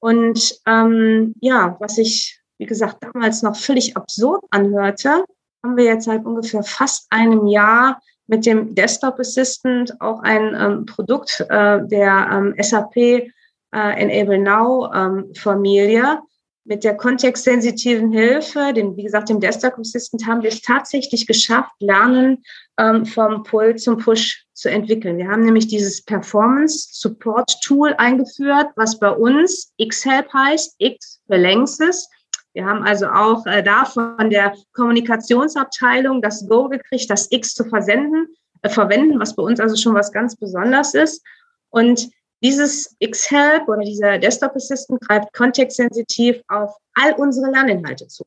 [0.00, 5.24] Und ähm, ja, was ich, wie gesagt, damals noch völlig absurd anhörte,
[5.62, 10.86] haben wir jetzt seit ungefähr fast einem Jahr mit dem Desktop Assistant auch ein ähm,
[10.86, 13.26] Produkt äh, der ähm, SAP äh,
[13.72, 16.20] Enable Now ähm, Familie,
[16.64, 21.72] mit der kontextsensitiven Hilfe, dem, wie gesagt, dem Desktop Assistant, haben wir es tatsächlich geschafft,
[21.80, 22.42] Lernen
[22.78, 25.16] ähm, vom Pull zum Push zu entwickeln.
[25.16, 31.36] Wir haben nämlich dieses Performance Support Tool eingeführt, was bei uns X-Help heißt, X für
[31.36, 32.08] Längstes.
[32.52, 37.64] Wir haben also auch äh, da von der Kommunikationsabteilung das Go gekriegt, das X zu
[37.64, 38.28] versenden,
[38.62, 41.24] äh, verwenden, was bei uns also schon was ganz Besonderes ist.
[41.70, 42.10] Und
[42.42, 48.24] dieses X-Help oder dieser Desktop Assistant greift kontextsensitiv auf all unsere Lerninhalte zu.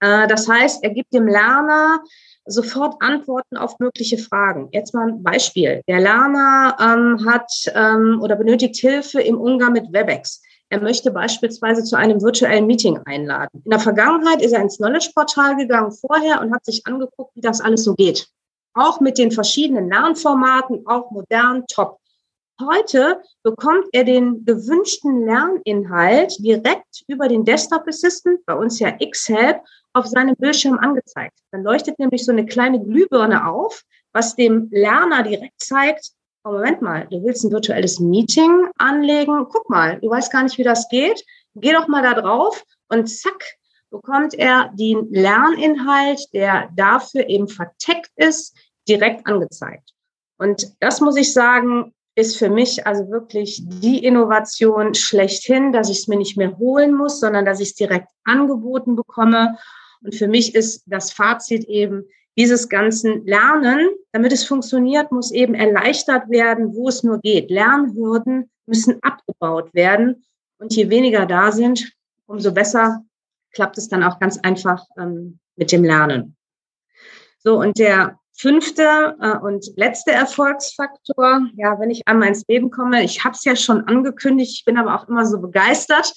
[0.00, 2.00] Äh, das heißt, er gibt dem Lerner
[2.46, 4.68] sofort Antworten auf mögliche Fragen.
[4.72, 5.82] Jetzt mal ein Beispiel.
[5.86, 10.42] Der Lerner ähm, hat ähm, oder benötigt Hilfe im Umgang mit WebEx.
[10.70, 13.62] Er möchte beispielsweise zu einem virtuellen Meeting einladen.
[13.64, 17.60] In der Vergangenheit ist er ins Knowledge-Portal gegangen vorher und hat sich angeguckt, wie das
[17.60, 18.28] alles so geht.
[18.74, 21.98] Auch mit den verschiedenen Lernformaten, auch modern, top.
[22.60, 29.60] Heute bekommt er den gewünschten Lerninhalt direkt über den Desktop Assistant, bei uns ja X-Help,
[29.92, 31.38] auf seinem Bildschirm angezeigt.
[31.52, 36.10] Dann leuchtet nämlich so eine kleine Glühbirne auf, was dem Lerner direkt zeigt,
[36.42, 39.46] oh, Moment mal, du willst ein virtuelles Meeting anlegen.
[39.50, 41.24] Guck mal, du weißt gar nicht, wie das geht.
[41.54, 43.44] Geh doch mal da drauf und zack,
[43.90, 48.56] bekommt er den Lerninhalt, der dafür eben verteckt ist,
[48.88, 49.92] direkt angezeigt.
[50.38, 56.00] Und das muss ich sagen, ist für mich also wirklich die Innovation schlechthin, dass ich
[56.00, 59.56] es mir nicht mehr holen muss, sondern dass ich es direkt angeboten bekomme.
[60.02, 62.04] Und für mich ist das Fazit eben,
[62.36, 67.50] dieses ganzen Lernen, damit es funktioniert, muss eben erleichtert werden, wo es nur geht.
[67.50, 70.24] Lernhürden müssen abgebaut werden.
[70.58, 71.92] Und je weniger da sind,
[72.26, 73.04] umso besser
[73.52, 76.36] klappt es dann auch ganz einfach ähm, mit dem Lernen.
[77.38, 83.02] So, und der fünfte äh, und letzte Erfolgsfaktor, ja, wenn ich einmal ins Leben komme,
[83.02, 86.12] ich habe es ja schon angekündigt, ich bin aber auch immer so begeistert.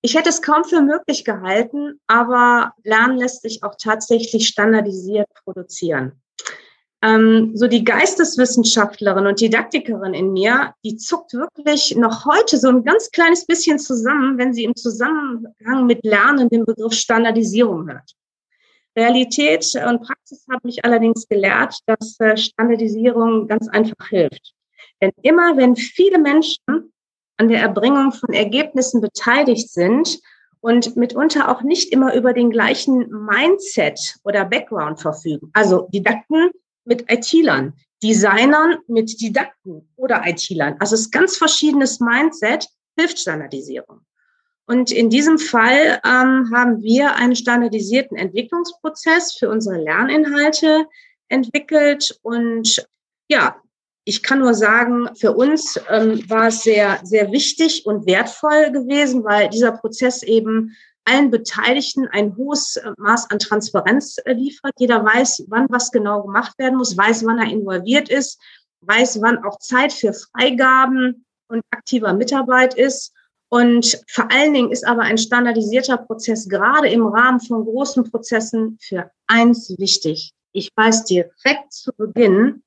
[0.00, 6.20] Ich hätte es kaum für möglich gehalten, aber Lernen lässt sich auch tatsächlich standardisiert produzieren.
[7.04, 12.84] Ähm, so die Geisteswissenschaftlerin und Didaktikerin in mir, die zuckt wirklich noch heute so ein
[12.84, 18.14] ganz kleines bisschen zusammen, wenn sie im Zusammenhang mit Lernen den Begriff Standardisierung hört.
[18.96, 24.54] Realität und Praxis hat mich allerdings gelehrt, dass äh, Standardisierung ganz einfach hilft.
[25.00, 26.92] Denn immer wenn viele Menschen
[27.38, 30.20] an der Erbringung von Ergebnissen beteiligt sind
[30.60, 36.50] und mitunter auch nicht immer über den gleichen Mindset oder Background verfügen, also Didakten
[36.84, 44.00] mit IT-Lern, Designern mit Didakten oder IT-Lern, also es ist ganz verschiedenes Mindset, hilft Standardisierung.
[44.66, 50.86] Und in diesem Fall ähm, haben wir einen standardisierten Entwicklungsprozess für unsere Lerninhalte
[51.28, 52.18] entwickelt.
[52.22, 52.86] Und
[53.28, 53.56] ja,
[54.04, 59.24] ich kann nur sagen, für uns ähm, war es sehr, sehr wichtig und wertvoll gewesen,
[59.24, 64.72] weil dieser Prozess eben allen Beteiligten ein hohes äh, Maß an Transparenz äh, liefert.
[64.78, 68.40] Jeder weiß, wann was genau gemacht werden muss, weiß, wann er involviert ist,
[68.82, 73.12] weiß, wann auch Zeit für Freigaben und aktiver Mitarbeit ist.
[73.52, 78.78] Und vor allen Dingen ist aber ein standardisierter Prozess gerade im Rahmen von großen Prozessen
[78.80, 80.32] für eins wichtig.
[80.52, 82.62] Ich weiß direkt zu Beginn,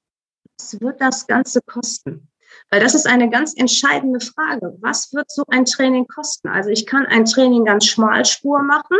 [0.59, 2.27] was wird das Ganze kosten?
[2.69, 4.77] Weil das ist eine ganz entscheidende Frage.
[4.79, 6.49] Was wird so ein Training kosten?
[6.49, 8.97] Also ich kann ein Training ganz Schmalspur machen.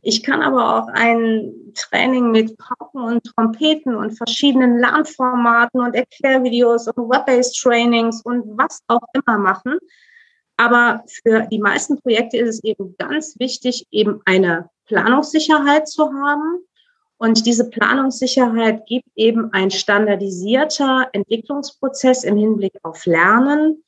[0.00, 6.88] Ich kann aber auch ein Training mit Pauken und Trompeten und verschiedenen Lernformaten und Erklärvideos
[6.88, 9.78] und Web-based Trainings und was auch immer machen.
[10.56, 16.64] Aber für die meisten Projekte ist es eben ganz wichtig, eben eine Planungssicherheit zu haben
[17.18, 23.82] und diese Planungssicherheit gibt eben ein standardisierter Entwicklungsprozess im Hinblick auf Lernen.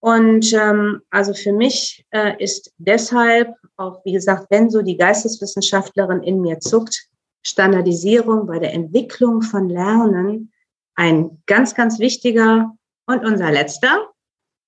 [0.00, 6.22] Und ähm, also für mich äh, ist deshalb auch, wie gesagt, wenn so die Geisteswissenschaftlerin
[6.22, 7.08] in mir zuckt,
[7.42, 10.52] Standardisierung bei der Entwicklung von Lernen
[10.94, 12.76] ein ganz, ganz wichtiger
[13.06, 14.08] und unser letzter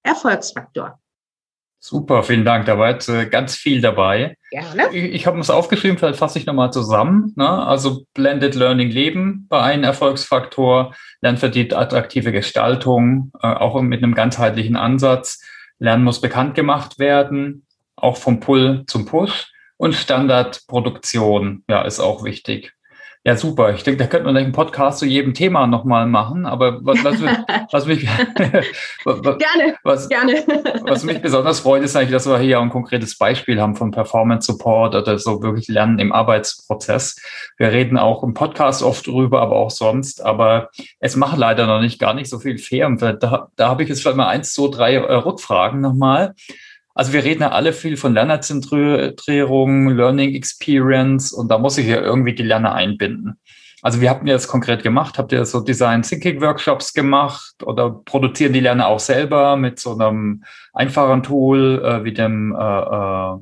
[0.02, 0.98] Erfolgsfaktor.
[1.82, 2.66] Super, vielen Dank.
[2.66, 4.36] Da war jetzt äh, ganz viel dabei.
[4.50, 4.94] Gerne.
[4.94, 7.32] Ich, ich habe es aufgeschrieben, vielleicht fasse ich nochmal zusammen.
[7.36, 7.48] Ne?
[7.48, 14.76] Also Blended Learning Leben bei einem Erfolgsfaktor, Lernverdient attraktive Gestaltung, äh, auch mit einem ganzheitlichen
[14.76, 15.42] Ansatz.
[15.78, 17.66] Lernen muss bekannt gemacht werden,
[17.96, 19.50] auch vom Pull zum Push.
[19.78, 22.74] Und Standardproduktion, ja, ist auch wichtig.
[23.22, 23.74] Ja, super.
[23.74, 26.46] Ich denke, da könnte man einen Podcast zu jedem Thema nochmal machen.
[26.46, 27.20] Aber was, was,
[27.70, 28.00] was mich,
[29.04, 30.42] gerne, was, gerne.
[30.86, 34.46] was mich besonders freut, ist eigentlich, dass wir hier ein konkretes Beispiel haben von Performance
[34.46, 37.20] Support oder so wirklich Lernen im Arbeitsprozess.
[37.58, 40.24] Wir reden auch im Podcast oft drüber, aber auch sonst.
[40.24, 42.96] Aber es macht leider noch nicht gar nicht so viel Firmen.
[42.96, 46.34] Da, da habe ich jetzt vielleicht mal eins, zwei, drei äh, Rückfragen nochmal.
[46.94, 52.00] Also wir reden ja alle viel von Lernerzentrierung, Learning Experience und da muss ich ja
[52.00, 53.38] irgendwie die Lerner einbinden.
[53.82, 55.16] Also wie habt ihr das konkret gemacht?
[55.16, 59.92] Habt ihr so Design Thinking Workshops gemacht oder produzieren die Lerner auch selber mit so
[59.92, 63.38] einem einfachen Tool äh, wie dem äh, äh,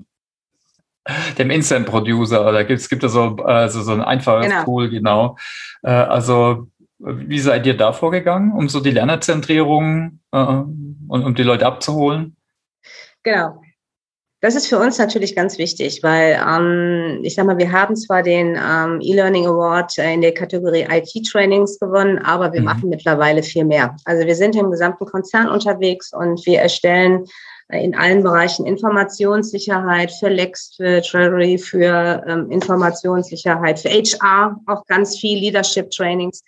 [1.39, 4.65] dem Instant Producer oder gibt es gibt es so also so ein einfaches genau.
[4.65, 5.37] Tool genau.
[5.83, 11.45] Äh, also wie seid ihr da vorgegangen, um so die Lernerzentrierung äh, und um die
[11.45, 12.37] Leute abzuholen?
[13.23, 13.61] Genau.
[14.41, 18.23] Das ist für uns natürlich ganz wichtig, weil ähm, ich sag mal, wir haben zwar
[18.23, 22.67] den ähm, E-Learning Award in der Kategorie IT-Trainings gewonnen, aber wir mhm.
[22.67, 23.97] machen mittlerweile viel mehr.
[24.05, 27.25] Also wir sind im gesamten Konzern unterwegs und wir erstellen
[27.69, 34.85] äh, in allen Bereichen Informationssicherheit für Lex, für Treasury, für ähm, Informationssicherheit, für HR, auch
[34.87, 36.45] ganz viel Leadership Trainings.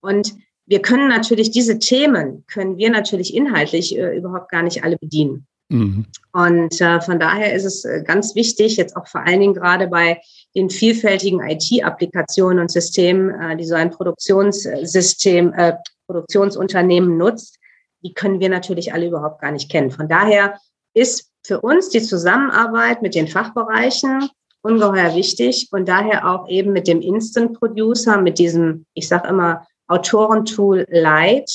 [0.00, 4.96] Und wir können natürlich diese Themen, können wir natürlich inhaltlich äh, überhaupt gar nicht alle
[4.96, 5.46] bedienen.
[5.68, 6.06] Mhm.
[6.32, 9.86] Und äh, von daher ist es äh, ganz wichtig, jetzt auch vor allen Dingen gerade
[9.88, 10.20] bei
[10.54, 15.74] den vielfältigen IT-Applikationen und Systemen, äh, die so ein Produktionssystem, äh,
[16.06, 17.58] Produktionsunternehmen nutzt,
[18.02, 19.90] die können wir natürlich alle überhaupt gar nicht kennen.
[19.90, 20.58] Von daher
[20.94, 24.30] ist für uns die Zusammenarbeit mit den Fachbereichen
[24.62, 29.66] ungeheuer wichtig und daher auch eben mit dem Instant Producer, mit diesem, ich sage immer,
[29.86, 31.50] Autorentool Light,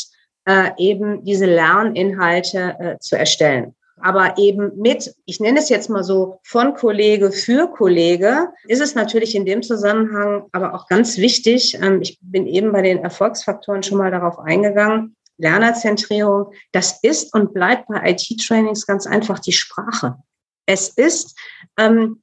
[0.45, 6.03] äh, eben diese Lerninhalte äh, zu erstellen aber eben mit, ich nenne es jetzt mal
[6.03, 11.77] so, von Kollege für Kollege, ist es natürlich in dem Zusammenhang aber auch ganz wichtig,
[11.81, 17.53] ähm, ich bin eben bei den Erfolgsfaktoren schon mal darauf eingegangen, Lernerzentrierung, das ist und
[17.53, 20.17] bleibt bei IT-Trainings ganz einfach die Sprache.
[20.65, 21.39] Es ist,
[21.77, 22.21] ähm,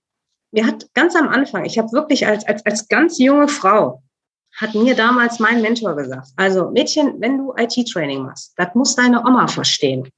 [0.53, 4.03] mir hat ganz am Anfang, ich habe wirklich als, als, als ganz junge Frau,
[4.55, 9.21] hat mir damals mein Mentor gesagt, also Mädchen, wenn du IT-Training machst, das muss deine
[9.21, 10.11] Oma verstehen.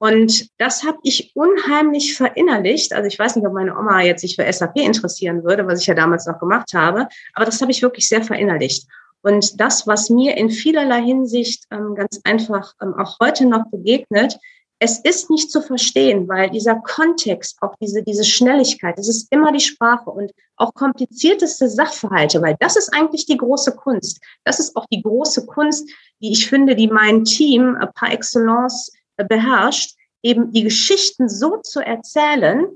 [0.00, 2.94] Und das habe ich unheimlich verinnerlicht.
[2.94, 5.86] Also ich weiß nicht, ob meine Oma jetzt sich für SAP interessieren würde, was ich
[5.88, 8.86] ja damals noch gemacht habe, aber das habe ich wirklich sehr verinnerlicht.
[9.20, 14.38] Und das, was mir in vielerlei Hinsicht ähm, ganz einfach ähm, auch heute noch begegnet,
[14.78, 19.52] es ist nicht zu verstehen, weil dieser Kontext, auch diese, diese Schnelligkeit, es ist immer
[19.52, 24.22] die Sprache und auch komplizierteste Sachverhalte, weil das ist eigentlich die große Kunst.
[24.44, 25.90] Das ist auch die große Kunst,
[26.22, 28.90] die ich finde, die mein Team äh, par excellence
[29.24, 32.66] beherrscht, eben die Geschichten so zu erzählen,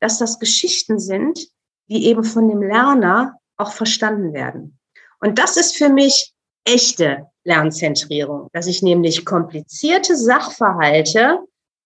[0.00, 1.48] dass das Geschichten sind,
[1.88, 4.78] die eben von dem Lerner auch verstanden werden.
[5.20, 6.32] Und das ist für mich
[6.64, 11.40] echte Lernzentrierung, dass ich nämlich komplizierte Sachverhalte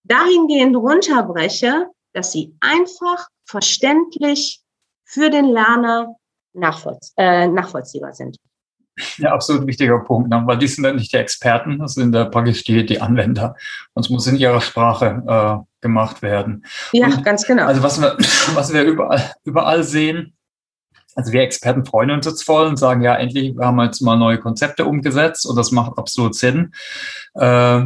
[0.04, 4.60] dahingehend runterbreche, dass sie einfach verständlich
[5.04, 6.16] für den Lerner
[7.16, 8.36] äh, nachvollziehbar sind.
[9.16, 10.42] Ja, absolut wichtiger Punkt, ne?
[10.44, 13.56] weil die sind dann nicht die Experten, das sind da praktisch die, die Anwender.
[13.94, 16.64] Und es muss in ihrer Sprache äh, gemacht werden.
[16.92, 17.66] Ja, Und, ganz genau.
[17.66, 18.16] Also was wir,
[18.54, 20.34] was wir überall, überall sehen,
[21.14, 24.16] also wir Experten freuen uns jetzt voll und sagen, ja, endlich haben wir jetzt mal
[24.16, 26.72] neue Konzepte umgesetzt und das macht absolut Sinn.
[27.34, 27.84] Äh,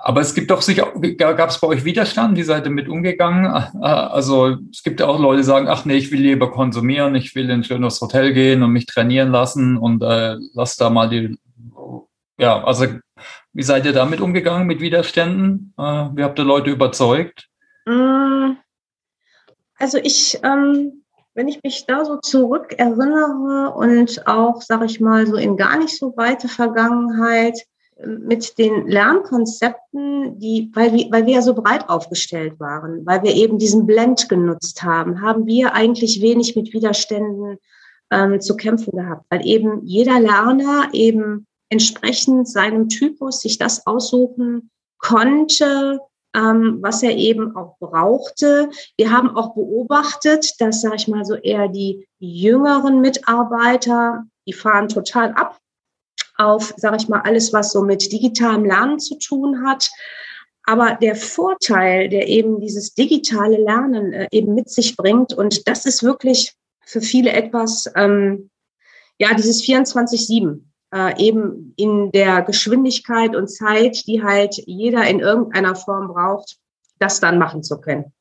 [0.00, 2.36] aber es gibt doch sicher, gab es bei euch Widerstand?
[2.36, 3.46] Wie seid ihr mit umgegangen?
[3.82, 7.16] Äh, also es gibt ja auch Leute, die sagen, ach nee, ich will lieber konsumieren,
[7.16, 10.88] ich will in ein schönes Hotel gehen und mich trainieren lassen und äh, lass da
[10.88, 11.36] mal die,
[12.38, 12.86] ja, also
[13.52, 15.74] wie seid ihr damit umgegangen mit Widerständen?
[15.76, 17.48] Äh, wie habt ihr Leute überzeugt?
[17.84, 18.52] Mm,
[19.78, 21.02] also ich, ähm,
[21.34, 25.76] wenn ich mich da so zurück erinnere und auch, sag ich mal, so in gar
[25.76, 27.58] nicht so weite Vergangenheit,
[28.04, 33.34] mit den Lernkonzepten, die, weil wir, weil wir ja so breit aufgestellt waren, weil wir
[33.34, 37.58] eben diesen Blend genutzt haben, haben wir eigentlich wenig mit Widerständen
[38.10, 44.70] ähm, zu kämpfen gehabt, weil eben jeder Lerner eben entsprechend seinem Typus sich das aussuchen
[44.98, 46.00] konnte,
[46.34, 48.70] ähm, was er eben auch brauchte.
[48.96, 54.88] Wir haben auch beobachtet, dass, sag ich mal, so eher die jüngeren Mitarbeiter, die fahren
[54.88, 55.58] total ab
[56.38, 59.90] auf, sage ich mal, alles, was so mit digitalem Lernen zu tun hat.
[60.64, 65.84] Aber der Vorteil, der eben dieses digitale Lernen äh, eben mit sich bringt, und das
[65.84, 68.50] ist wirklich für viele etwas, ähm,
[69.18, 70.60] ja, dieses 24-7,
[70.94, 76.56] äh, eben in der Geschwindigkeit und Zeit, die halt jeder in irgendeiner Form braucht,
[76.98, 78.12] das dann machen zu können.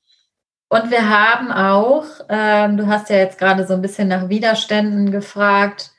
[0.69, 5.11] Und wir haben auch, ähm, du hast ja jetzt gerade so ein bisschen nach Widerständen
[5.11, 5.91] gefragt,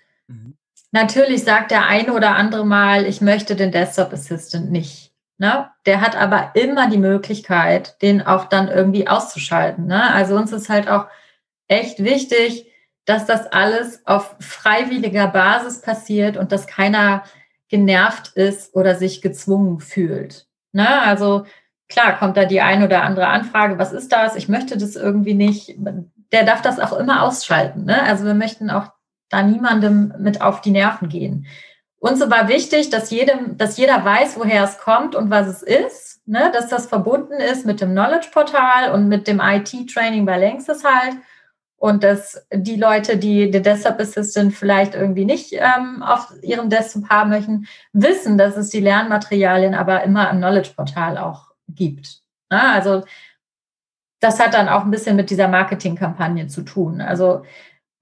[0.90, 5.12] Natürlich sagt der eine oder andere mal, ich möchte den Desktop Assistant nicht.
[5.37, 5.70] Ne?
[5.87, 9.87] Der hat aber immer die Möglichkeit, den auch dann irgendwie auszuschalten.
[9.87, 10.12] Ne?
[10.12, 11.07] Also uns ist halt auch
[11.68, 12.66] echt wichtig,
[13.05, 17.22] dass das alles auf freiwilliger Basis passiert und dass keiner
[17.68, 20.46] genervt ist oder sich gezwungen fühlt.
[20.72, 21.03] Ne?
[21.03, 21.44] Also
[21.88, 24.37] klar kommt da die ein oder andere Anfrage, was ist das?
[24.37, 25.77] Ich möchte das irgendwie nicht.
[26.33, 27.85] Der darf das auch immer ausschalten.
[27.85, 28.03] Ne?
[28.03, 28.90] Also wir möchten auch
[29.28, 31.46] da niemandem mit auf die Nerven gehen.
[32.00, 36.26] Uns war wichtig, dass jedem, dass jeder weiß, woher es kommt und was es ist,
[36.26, 36.50] ne?
[36.52, 41.16] dass das verbunden ist mit dem Knowledge-Portal und mit dem IT-Training bei Längstes halt.
[41.76, 47.08] Und dass die Leute, die den Desktop Assistant vielleicht irgendwie nicht ähm, auf ihrem Desktop
[47.08, 52.20] haben möchten, wissen, dass es die Lernmaterialien aber immer im Knowledge-Portal auch gibt.
[52.50, 52.60] Ne?
[52.60, 53.04] Also
[54.20, 57.00] das hat dann auch ein bisschen mit dieser Marketingkampagne zu tun.
[57.00, 57.44] Also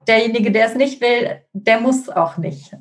[0.06, 2.72] derjenige, der es nicht will, der muss auch nicht.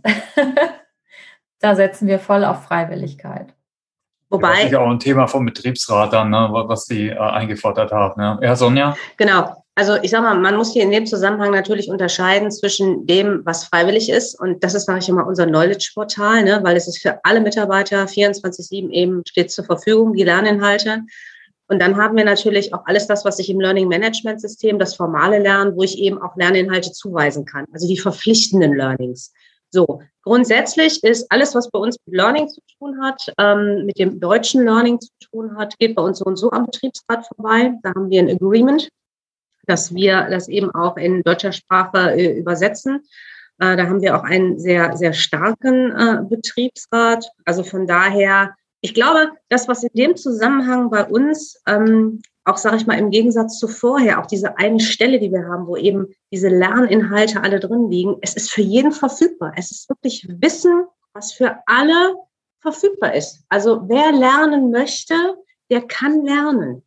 [1.59, 3.53] da setzen wir voll auf Freiwilligkeit.
[4.29, 4.53] Wobei.
[4.53, 8.21] Das ist ja auch ein Thema vom Betriebsrat dann, ne, was die äh, eingefordert haben.
[8.21, 8.39] Ne?
[8.41, 8.95] Ja, Sonja?
[9.17, 9.55] Genau.
[9.77, 13.65] Also ich sag mal, man muss hier in dem Zusammenhang natürlich unterscheiden zwischen dem, was
[13.65, 14.39] freiwillig ist.
[14.39, 18.05] Und das ist, sage ich immer, unser Knowledge-Portal, ne, weil es ist für alle Mitarbeiter
[18.05, 21.01] 24-7 eben steht zur Verfügung, die Lerninhalte.
[21.67, 24.95] Und dann haben wir natürlich auch alles das, was ich im Learning Management System, das
[24.95, 29.34] formale Lernen, wo ich eben auch Lerninhalte zuweisen kann, also die verpflichtenden Learnings.
[29.71, 34.19] So, grundsätzlich ist alles, was bei uns mit Learning zu tun hat, ähm, mit dem
[34.19, 37.73] deutschen Learning zu tun hat, geht bei uns so und so am Betriebsrat vorbei.
[37.84, 38.88] Da haben wir ein Agreement,
[39.65, 43.01] dass wir das eben auch in deutscher Sprache äh, übersetzen.
[43.60, 47.25] Äh, da haben wir auch einen sehr, sehr starken äh, Betriebsrat.
[47.43, 52.78] Also von daher ich glaube, das, was in dem Zusammenhang bei uns, ähm, auch sage
[52.78, 56.13] ich mal im Gegensatz zu vorher, auch diese eine Stelle, die wir haben, wo eben
[56.32, 59.54] diese Lerninhalte alle drin liegen, es ist für jeden verfügbar.
[59.58, 62.13] Es ist wirklich Wissen, was für alle
[62.60, 63.43] verfügbar ist.
[63.50, 65.15] Also wer lernen möchte,
[65.71, 66.84] der kann lernen.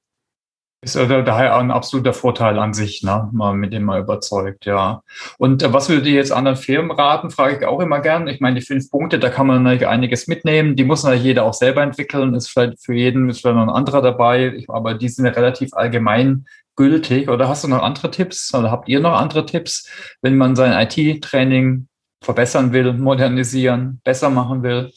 [0.80, 3.28] Ist also daher ein absoluter Vorteil an sich, ne?
[3.32, 5.02] Mal mit dem mal überzeugt, ja.
[5.36, 8.28] Und äh, was würdet ihr jetzt anderen Firmen raten, frage ich auch immer gern.
[8.28, 10.76] Ich meine, die fünf Punkte, da kann man natürlich einiges mitnehmen.
[10.76, 12.32] Die muss natürlich jeder auch selber entwickeln.
[12.34, 14.54] Ist vielleicht für jeden ist vielleicht noch ein anderer dabei.
[14.54, 17.28] Ich, aber die sind ja relativ allgemein gültig.
[17.28, 18.54] Oder hast du noch andere Tipps?
[18.54, 19.90] Oder habt ihr noch andere Tipps,
[20.22, 21.88] wenn man sein IT-Training
[22.22, 24.92] verbessern will, modernisieren, besser machen will?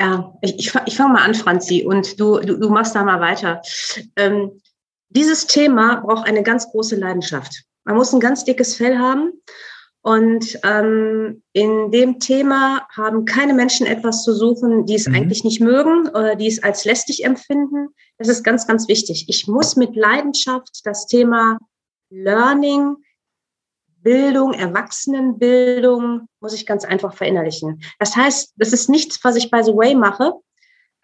[0.00, 3.20] Ja, ich, ich, ich fange mal an, Franzi, und du, du, du machst da mal
[3.20, 3.60] weiter.
[4.16, 4.61] Ähm,
[5.14, 7.64] dieses Thema braucht eine ganz große Leidenschaft.
[7.84, 9.32] Man muss ein ganz dickes Fell haben.
[10.04, 15.14] Und ähm, in dem Thema haben keine Menschen etwas zu suchen, die es mhm.
[15.14, 17.88] eigentlich nicht mögen oder die es als lästig empfinden.
[18.18, 19.26] Das ist ganz, ganz wichtig.
[19.28, 21.58] Ich muss mit Leidenschaft das Thema
[22.10, 22.96] Learning,
[24.02, 27.80] Bildung, Erwachsenenbildung, muss ich ganz einfach verinnerlichen.
[28.00, 30.32] Das heißt, das ist nichts, was ich by the way mache.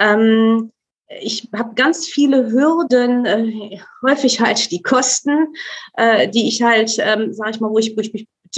[0.00, 0.72] Ähm,
[1.09, 5.54] ich habe ganz viele Hürden, äh, häufig halt die Kosten,
[5.94, 8.12] äh, die ich halt, ähm, sage ich mal, wo ich, wo ich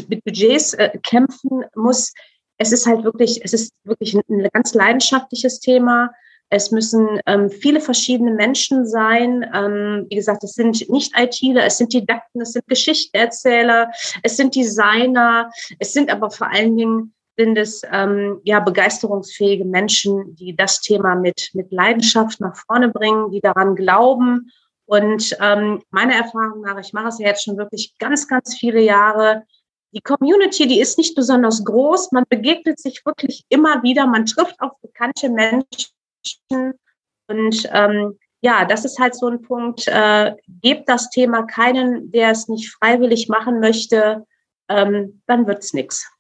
[0.09, 2.13] mit Budgets äh, kämpfen muss.
[2.59, 6.11] es ist halt wirklich, es ist wirklich ein ganz leidenschaftliches Thema.
[6.51, 9.49] Es müssen ähm, viele verschiedene Menschen sein.
[9.55, 13.91] Ähm, wie gesagt, es sind nicht ITler, es sind Didakten, es sind Geschichtenerzähler,
[14.23, 20.35] es sind Designer, es sind aber vor allen Dingen sind es ähm, ja begeisterungsfähige Menschen,
[20.37, 24.51] die das Thema mit mit Leidenschaft nach vorne bringen, die daran glauben.
[24.85, 28.81] Und ähm, meiner Erfahrung nach, ich mache es ja jetzt schon wirklich ganz, ganz viele
[28.81, 29.45] Jahre.
[29.93, 32.13] Die Community, die ist nicht besonders groß.
[32.13, 34.07] Man begegnet sich wirklich immer wieder.
[34.07, 36.75] Man trifft auf bekannte Menschen
[37.29, 39.87] und ähm, ja, das ist halt so ein Punkt.
[39.87, 44.27] Äh, gebt das Thema keinen, der es nicht freiwillig machen möchte,
[44.69, 46.11] ähm, dann wird's nichts.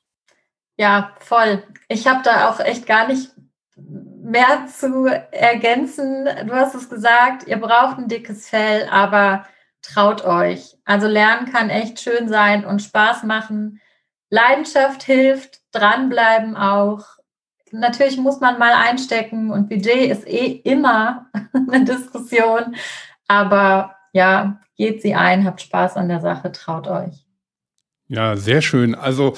[0.80, 1.62] Ja, voll.
[1.88, 3.32] Ich habe da auch echt gar nicht
[3.76, 6.24] mehr zu ergänzen.
[6.46, 9.44] Du hast es gesagt, ihr braucht ein dickes Fell, aber
[9.82, 10.78] traut euch.
[10.86, 13.82] Also lernen kann echt schön sein und Spaß machen.
[14.30, 17.04] Leidenschaft hilft, dranbleiben auch
[17.72, 22.74] natürlich muss man mal einstecken und Budget ist eh immer eine Diskussion.
[23.28, 27.26] Aber ja, geht sie ein, habt Spaß an der Sache, traut euch.
[28.10, 28.96] Ja, sehr schön.
[28.96, 29.34] Also,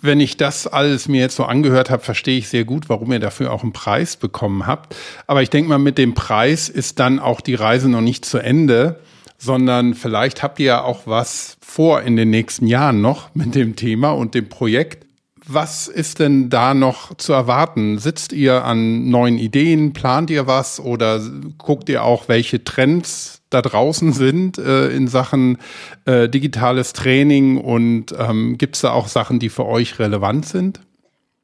[0.00, 3.18] wenn ich das alles mir jetzt so angehört habe, verstehe ich sehr gut, warum ihr
[3.18, 4.94] dafür auch einen Preis bekommen habt.
[5.26, 8.38] Aber ich denke mal, mit dem Preis ist dann auch die Reise noch nicht zu
[8.38, 9.00] Ende,
[9.38, 13.74] sondern vielleicht habt ihr ja auch was vor in den nächsten Jahren noch mit dem
[13.74, 15.04] Thema und dem Projekt.
[15.46, 17.98] Was ist denn da noch zu erwarten?
[17.98, 19.92] Sitzt ihr an neuen Ideen?
[19.92, 20.78] Plant ihr was?
[20.78, 21.20] Oder
[21.58, 25.58] guckt ihr auch, welche Trends da draußen sind äh, in Sachen
[26.04, 27.58] äh, digitales Training?
[27.58, 30.80] Und ähm, gibt es da auch Sachen, die für euch relevant sind?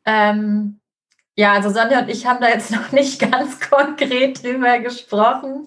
[0.05, 0.79] Ähm,
[1.39, 5.67] ja, also Sonja und ich haben da jetzt noch nicht ganz konkret drüber gesprochen.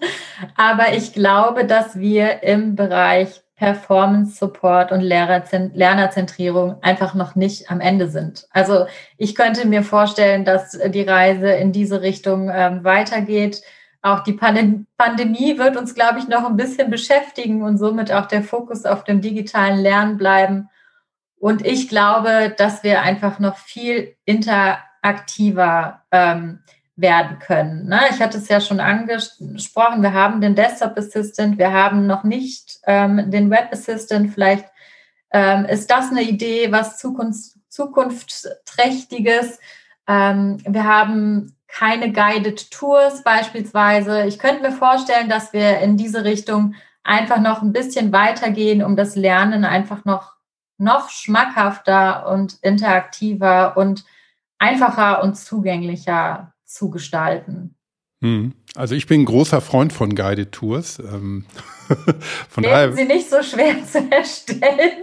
[0.56, 7.80] Aber ich glaube, dass wir im Bereich Performance Support und Lernerzentrierung einfach noch nicht am
[7.80, 8.46] Ende sind.
[8.50, 8.86] Also
[9.18, 13.62] ich könnte mir vorstellen, dass die Reise in diese Richtung ähm, weitergeht.
[14.00, 18.26] Auch die Pandem Pandemie wird uns, glaube ich, noch ein bisschen beschäftigen und somit auch
[18.26, 20.68] der Fokus auf dem digitalen Lernen bleiben.
[21.36, 26.60] Und ich glaube, dass wir einfach noch viel interaktiver ähm,
[26.96, 27.88] werden können.
[27.88, 28.00] Ne?
[28.10, 32.80] Ich hatte es ja schon angesprochen, wir haben den Desktop Assistant, wir haben noch nicht
[32.86, 34.32] ähm, den Web Assistant.
[34.32, 34.66] Vielleicht
[35.32, 39.58] ähm, ist das eine Idee, was Zukunft, zukunftsträchtiges.
[40.06, 44.24] Ähm, wir haben keine Guided Tours beispielsweise.
[44.24, 48.94] Ich könnte mir vorstellen, dass wir in diese Richtung einfach noch ein bisschen weitergehen, um
[48.94, 50.34] das Lernen einfach noch,
[50.76, 54.04] noch schmackhafter und interaktiver und
[54.58, 57.74] einfacher und zugänglicher zu gestalten.
[58.22, 58.52] Hm.
[58.76, 61.00] Also ich bin ein großer Freund von Guided Tours.
[61.00, 61.44] Ähm,
[62.48, 65.02] von daher sie nicht so schwer zu erstellen.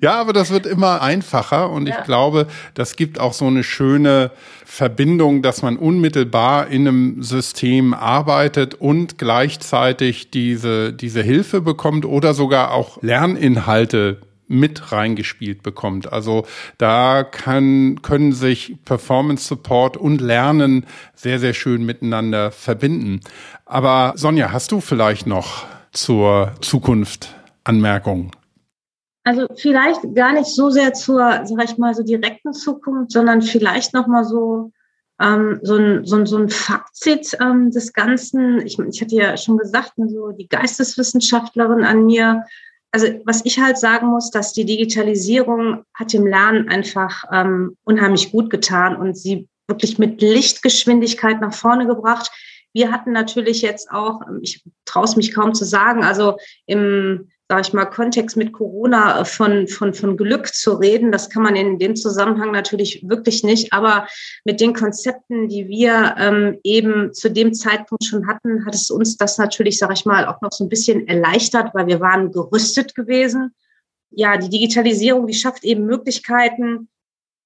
[0.00, 1.98] ja, aber das wird immer einfacher und ja.
[1.98, 4.30] ich glaube, das gibt auch so eine schöne
[4.64, 12.34] Verbindung, dass man unmittelbar in einem System arbeitet und gleichzeitig diese, diese Hilfe bekommt oder
[12.34, 16.12] sogar auch Lerninhalte mit reingespielt bekommt.
[16.12, 16.46] Also
[16.78, 23.20] da kann, können sich Performance Support und Lernen sehr, sehr schön miteinander verbinden.
[23.64, 27.34] Aber Sonja, hast du vielleicht noch zur Zukunft
[27.64, 28.30] Anmerkungen?
[29.24, 33.92] Also vielleicht gar nicht so sehr zur, sag ich mal, so direkten Zukunft, sondern vielleicht
[33.92, 34.70] noch mal so
[35.20, 38.64] ähm, so, ein, so, ein, so ein Fazit ähm, des Ganzen.
[38.66, 42.44] Ich, ich hatte ja schon gesagt, so die Geisteswissenschaftlerin an mir
[42.96, 48.32] also was ich halt sagen muss, dass die Digitalisierung hat dem Lernen einfach ähm, unheimlich
[48.32, 52.30] gut getan und sie wirklich mit Lichtgeschwindigkeit nach vorne gebracht.
[52.72, 57.62] Wir hatten natürlich jetzt auch, ich traue es mich kaum zu sagen, also im sage
[57.62, 61.12] ich mal, Kontext mit Corona äh, von, von, von Glück zu reden.
[61.12, 63.72] Das kann man in dem Zusammenhang natürlich wirklich nicht.
[63.72, 64.08] Aber
[64.44, 69.16] mit den Konzepten, die wir ähm, eben zu dem Zeitpunkt schon hatten, hat es uns
[69.16, 72.94] das natürlich, sage ich mal, auch noch so ein bisschen erleichtert, weil wir waren gerüstet
[72.94, 73.54] gewesen.
[74.10, 76.88] Ja, die Digitalisierung, die schafft eben Möglichkeiten,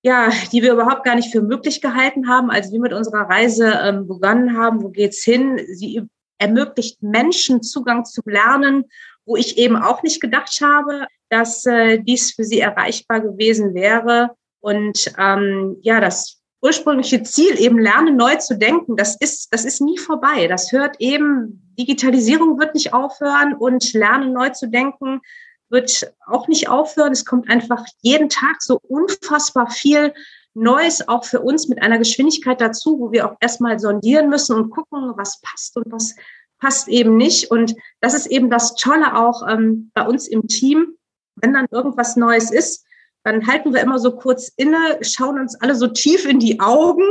[0.03, 3.79] ja, die wir überhaupt gar nicht für möglich gehalten haben, als wir mit unserer Reise
[3.83, 4.83] ähm, begonnen haben.
[4.83, 5.61] Wo geht's hin?
[5.75, 6.03] Sie
[6.39, 8.87] ermöglicht Menschen Zugang zu Lernen
[9.31, 14.35] wo ich eben auch nicht gedacht habe, dass äh, dies für sie erreichbar gewesen wäre.
[14.59, 19.81] Und ähm, ja, das ursprüngliche Ziel, eben lernen neu zu denken, das ist, das ist
[19.81, 20.49] nie vorbei.
[20.49, 25.21] Das hört eben, Digitalisierung wird nicht aufhören und lernen neu zu denken
[25.69, 27.13] wird auch nicht aufhören.
[27.13, 30.13] Es kommt einfach jeden Tag so unfassbar viel
[30.55, 34.71] Neues auch für uns mit einer Geschwindigkeit dazu, wo wir auch erstmal sondieren müssen und
[34.71, 36.17] gucken, was passt und was
[36.61, 37.51] passt eben nicht.
[37.51, 40.95] Und das ist eben das Tolle auch ähm, bei uns im Team,
[41.37, 42.85] wenn dann irgendwas Neues ist,
[43.25, 47.05] dann halten wir immer so kurz inne, schauen uns alle so tief in die Augen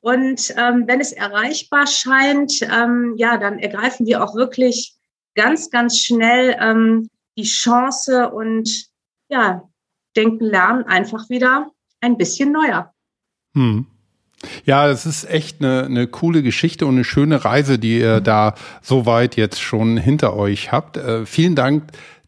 [0.00, 4.94] und ähm, wenn es erreichbar scheint, ähm, ja, dann ergreifen wir auch wirklich
[5.34, 8.86] ganz, ganz schnell ähm, die Chance und
[9.28, 9.68] ja,
[10.16, 11.70] denken, lernen einfach wieder
[12.00, 12.94] ein bisschen neuer.
[13.54, 13.86] Hm.
[14.64, 18.54] Ja, es ist echt eine, eine coole Geschichte und eine schöne Reise, die ihr da
[18.82, 20.96] so weit jetzt schon hinter euch habt.
[20.96, 21.84] Äh, vielen Dank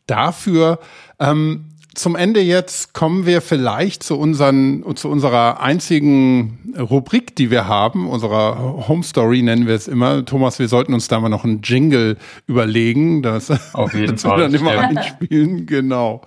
[0.07, 0.79] dafür.
[1.19, 7.69] Ähm, zum Ende jetzt kommen wir vielleicht zu, unseren, zu unserer einzigen Rubrik, die wir
[7.69, 10.25] haben, unserer Home Story nennen wir es immer.
[10.25, 14.41] Thomas, wir sollten uns da mal noch einen Jingle überlegen, das Auf jeden Fall.
[14.41, 16.23] dann immer einspielen, genau.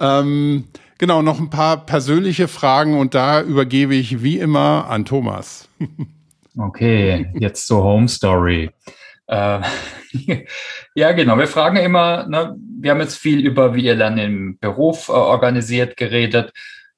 [0.00, 0.64] Ähm,
[1.04, 5.68] genau, noch ein paar persönliche Fragen und da übergebe ich wie immer an Thomas.
[6.56, 8.70] Okay, jetzt zur Home Story.
[9.26, 9.58] Äh,
[10.94, 11.36] ja, genau.
[11.36, 15.12] Wir fragen immer, ne, wir haben jetzt viel über, wie ihr Lernen im Beruf äh,
[15.12, 16.52] organisiert, geredet.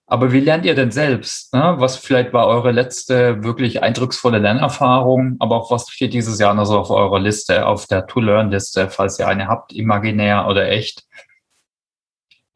[0.06, 1.54] Aber wie lernt ihr denn selbst?
[1.54, 1.76] Ne?
[1.78, 5.36] Was vielleicht war eure letzte wirklich eindrucksvolle Lernerfahrung?
[5.38, 9.18] Aber auch was steht dieses Jahr noch so auf eurer Liste, auf der To-Learn-Liste, falls
[9.18, 11.06] ihr eine habt, imaginär oder echt?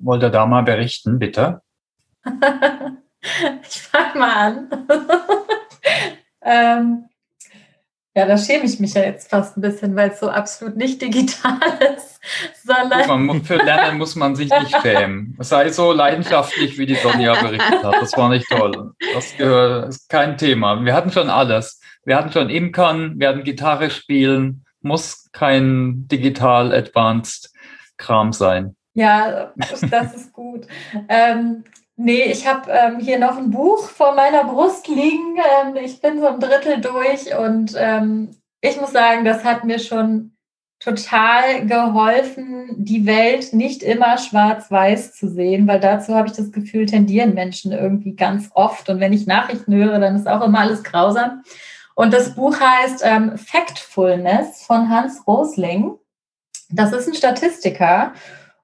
[0.00, 1.62] Wollt ihr da mal berichten, bitte?
[2.24, 4.86] ich fange mal an.
[6.42, 7.04] ähm,
[8.14, 11.00] ja, da schäme ich mich ja jetzt fast ein bisschen, weil es so absolut nicht
[11.00, 11.60] digital
[11.96, 12.20] ist.
[12.64, 15.36] Sondern man, für Lernen muss man sich nicht schämen.
[15.38, 17.94] Sei so leidenschaftlich, wie die Sonja berichtet hat.
[18.00, 18.92] Das war nicht toll.
[19.14, 20.84] Das gehört, ist kein Thema.
[20.84, 21.80] Wir hatten schon alles.
[22.04, 24.64] Wir hatten schon Imkern, wir hatten Gitarre spielen.
[24.80, 27.52] Muss kein digital advanced
[27.96, 28.76] Kram sein.
[29.00, 29.52] Ja,
[29.90, 30.66] das ist gut.
[31.08, 31.64] ähm,
[32.02, 35.36] Nee, ich habe ähm, hier noch ein Buch vor meiner Brust liegen.
[35.36, 38.30] Ähm, ich bin so ein Drittel durch und ähm,
[38.62, 40.32] ich muss sagen, das hat mir schon
[40.78, 46.86] total geholfen, die Welt nicht immer schwarz-weiß zu sehen, weil dazu habe ich das Gefühl,
[46.86, 48.88] tendieren Menschen irgendwie ganz oft.
[48.88, 51.42] Und wenn ich Nachrichten höre, dann ist auch immer alles grausam.
[51.94, 55.98] Und das Buch heißt ähm, Factfulness von Hans Rosling.
[56.70, 58.14] Das ist ein Statistiker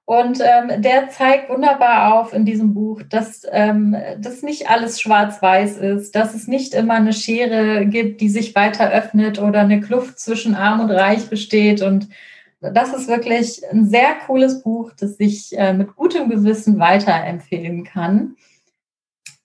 [0.07, 5.79] und ähm, der zeigt wunderbar auf in diesem Buch, dass ähm, das nicht alles schwarz-weiß
[5.79, 10.17] ist, dass es nicht immer eine Schere gibt, die sich weiter öffnet oder eine Kluft
[10.17, 11.81] zwischen Arm und Reich besteht.
[11.81, 12.07] Und
[12.61, 18.37] das ist wirklich ein sehr cooles Buch, das ich äh, mit gutem Gewissen weiterempfehlen kann.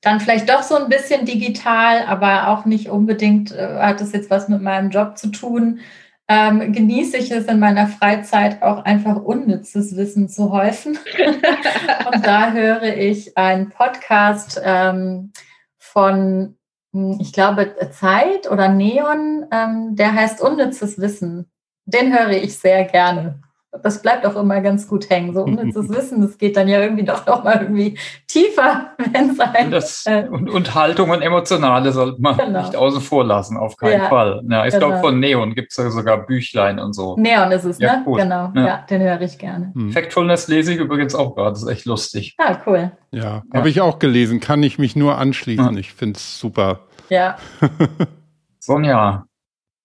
[0.00, 4.30] Dann vielleicht doch so ein bisschen digital, aber auch nicht unbedingt äh, hat es jetzt
[4.30, 5.80] was mit meinem Job zu tun
[6.28, 10.98] ähm, genieße ich es in meiner Freizeit auch einfach unnützes Wissen zu häufen.
[12.12, 15.32] und da höre ich einen Podcast ähm,
[15.78, 16.56] von,
[16.92, 21.50] hm, ich glaube, Zeit oder Neon, ähm, der heißt Unnützes Wissen.
[21.84, 23.42] Den höre ich sehr gerne
[23.82, 25.32] das bleibt auch immer ganz gut hängen.
[25.32, 29.40] So unnützes Wissen, das geht dann ja irgendwie doch noch mal irgendwie tiefer, wenn es
[29.40, 32.60] ein, das, äh, und, und Haltung und Emotionale sollte man genau.
[32.60, 34.42] nicht außen vor lassen, auf keinen ja, Fall.
[34.48, 34.88] Ja, ich genau.
[34.88, 37.16] glaube, von Neon gibt es ja sogar Büchlein und so.
[37.16, 38.02] Neon ist es, ja, ne?
[38.06, 38.20] Cool.
[38.20, 38.66] Genau, ja.
[38.66, 38.86] ja.
[38.88, 39.72] den höre ich gerne.
[39.74, 39.92] Hm.
[39.92, 42.34] Factfulness lese ich übrigens auch gerade, das ist echt lustig.
[42.38, 42.92] Ah, cool.
[43.10, 45.76] Ja, habe ich auch gelesen, kann ich mich nur anschließen.
[45.78, 46.80] Ich finde es super.
[47.08, 47.36] Ja.
[48.58, 49.26] Sonja,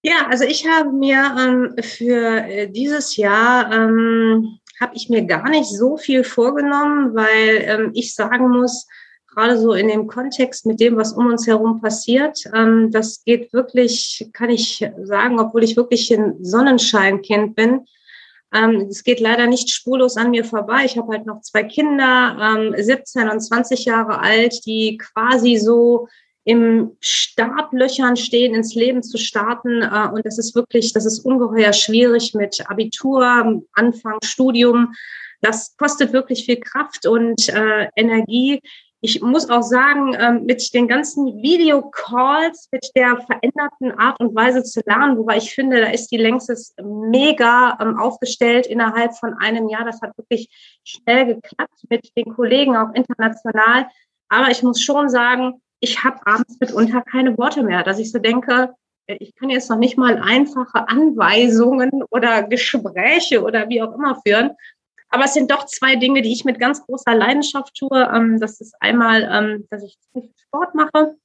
[0.08, 5.50] ja, also ich habe mir ähm, für äh, dieses Jahr ähm, habe ich mir gar
[5.50, 8.88] nicht so viel vorgenommen, weil ähm, ich sagen muss,
[9.28, 13.52] gerade so in dem Kontext mit dem, was um uns herum passiert, ähm, das geht
[13.52, 17.86] wirklich, kann ich sagen, obwohl ich wirklich ein Sonnenscheinkind bin.
[18.54, 20.86] Ähm, es geht leider nicht spurlos an mir vorbei.
[20.86, 26.08] Ich habe halt noch zwei Kinder, ähm, 17 und 20 Jahre alt, die quasi so
[26.48, 29.82] im Startlöchern stehen, ins Leben zu starten.
[29.82, 34.94] Äh, und das ist wirklich, das ist ungeheuer schwierig mit Abitur, Anfang, Studium.
[35.42, 38.62] Das kostet wirklich viel Kraft und äh, Energie.
[39.02, 44.64] Ich muss auch sagen, äh, mit den ganzen Videocalls, mit der veränderten Art und Weise
[44.64, 49.68] zu lernen, wobei ich finde, da ist die Längstes mega ähm, aufgestellt innerhalb von einem
[49.68, 49.84] Jahr.
[49.84, 50.48] Das hat wirklich
[50.86, 53.88] schnell geklappt mit den Kollegen, auch international.
[54.30, 58.20] Aber ich muss schon sagen, ich habe abends mitunter keine Worte mehr, dass ich so
[58.20, 58.74] denke,
[59.08, 64.20] äh, ich kann jetzt noch nicht mal einfache Anweisungen oder Gespräche oder wie auch immer
[64.26, 64.52] führen.
[65.10, 68.12] Aber es sind doch zwei Dinge, die ich mit ganz großer Leidenschaft tue.
[68.14, 69.98] Ähm, das ist einmal, ähm, dass ich
[70.38, 71.16] Sport mache,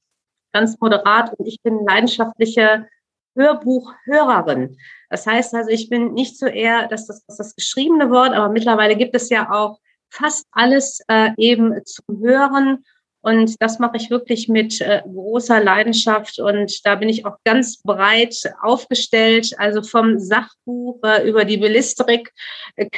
[0.53, 2.87] ganz moderat, und ich bin leidenschaftliche
[3.35, 4.77] Hörbuchhörerin.
[5.09, 8.95] Das heißt also, ich bin nicht so eher das, das, das geschriebene Wort, aber mittlerweile
[8.95, 9.81] gibt es ja auch
[10.11, 12.85] fast alles äh, eben zum Hören
[13.23, 17.81] Und das mache ich wirklich mit äh, großer Leidenschaft und da bin ich auch ganz
[17.81, 19.53] breit aufgestellt.
[19.59, 22.33] Also vom Sachbuch äh, über die Bellisterik,
[22.77, 22.89] äh.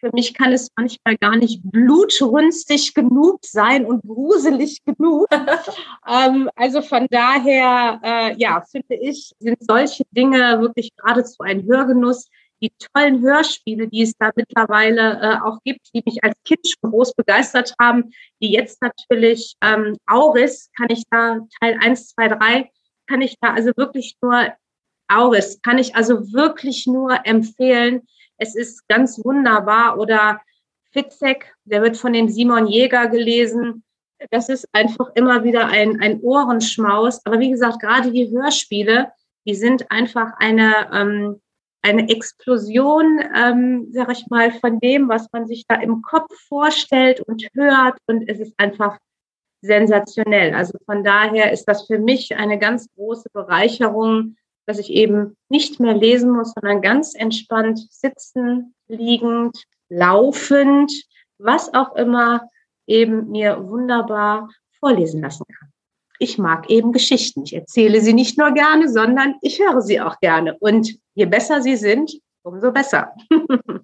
[0.00, 5.28] Für mich kann es manchmal gar nicht blutrünstig genug sein und gruselig genug.
[6.08, 12.26] ähm, also von daher, äh, ja, finde ich, sind solche Dinge wirklich geradezu ein Hörgenuss
[12.60, 16.90] die tollen Hörspiele, die es da mittlerweile äh, auch gibt, die mich als Kind schon
[16.90, 22.70] groß begeistert haben, die jetzt natürlich ähm, Auris, kann ich da Teil 1, 2, 3,
[23.06, 24.52] kann ich da also wirklich nur
[25.08, 28.02] Auris, kann ich also wirklich nur empfehlen.
[28.36, 29.98] Es ist ganz wunderbar.
[29.98, 30.40] Oder
[30.92, 33.84] Fitzek, der wird von dem Simon Jäger gelesen.
[34.30, 37.24] Das ist einfach immer wieder ein, ein Ohrenschmaus.
[37.24, 39.12] Aber wie gesagt, gerade die Hörspiele,
[39.46, 41.40] die sind einfach eine, ähm,
[41.82, 47.20] eine Explosion, ähm, sag ich mal, von dem, was man sich da im Kopf vorstellt
[47.20, 47.98] und hört.
[48.06, 48.98] Und es ist einfach
[49.62, 50.54] sensationell.
[50.54, 55.80] Also von daher ist das für mich eine ganz große Bereicherung, dass ich eben nicht
[55.80, 59.56] mehr lesen muss, sondern ganz entspannt sitzen, liegend,
[59.88, 60.92] laufend,
[61.38, 62.48] was auch immer
[62.86, 65.70] eben mir wunderbar vorlesen lassen kann
[66.20, 67.42] ich mag eben Geschichten.
[67.44, 70.56] Ich erzähle sie nicht nur gerne, sondern ich höre sie auch gerne.
[70.60, 72.12] Und je besser sie sind,
[72.42, 73.12] umso besser.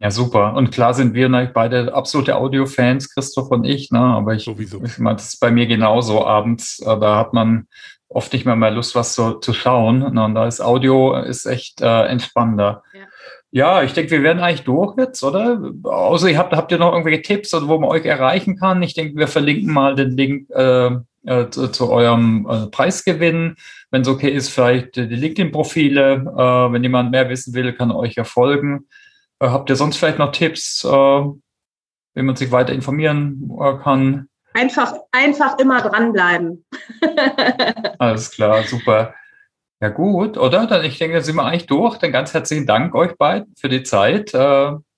[0.00, 0.54] Ja, super.
[0.54, 3.98] Und klar sind wir ne, beide absolute Audio-Fans, Christoph und ich, ne?
[3.98, 4.80] aber ich, Sowieso.
[4.84, 6.78] ich meine, das ist bei mir genauso abends.
[6.78, 7.66] Äh, da hat man
[8.08, 10.14] oft nicht mehr mal Lust, was zu, zu schauen.
[10.14, 10.24] Ne?
[10.24, 12.84] Und da ist Audio ist echt äh, entspannender.
[12.94, 13.00] Ja.
[13.50, 15.72] Ja, ich denke, wir werden eigentlich durch jetzt, oder?
[15.82, 18.82] Außer ihr habt, habt ihr noch irgendwelche Tipps, wo man euch erreichen kann?
[18.82, 20.90] Ich denke, wir verlinken mal den Link äh,
[21.26, 23.56] äh, zu, zu, eurem äh, Preisgewinn.
[23.90, 26.14] Wenn es okay ist, vielleicht die LinkedIn-Profile.
[26.14, 28.86] Äh, wenn jemand mehr wissen will, kann euch ja folgen.
[29.40, 34.28] Äh, habt ihr sonst vielleicht noch Tipps, äh, wie man sich weiter informieren äh, kann?
[34.54, 36.64] Einfach, einfach immer dranbleiben.
[37.98, 39.14] Alles klar, super.
[39.80, 40.66] Ja gut, oder?
[40.66, 41.98] Dann ich denke, sind wir eigentlich durch.
[41.98, 44.32] Dann ganz herzlichen Dank euch beiden für die Zeit.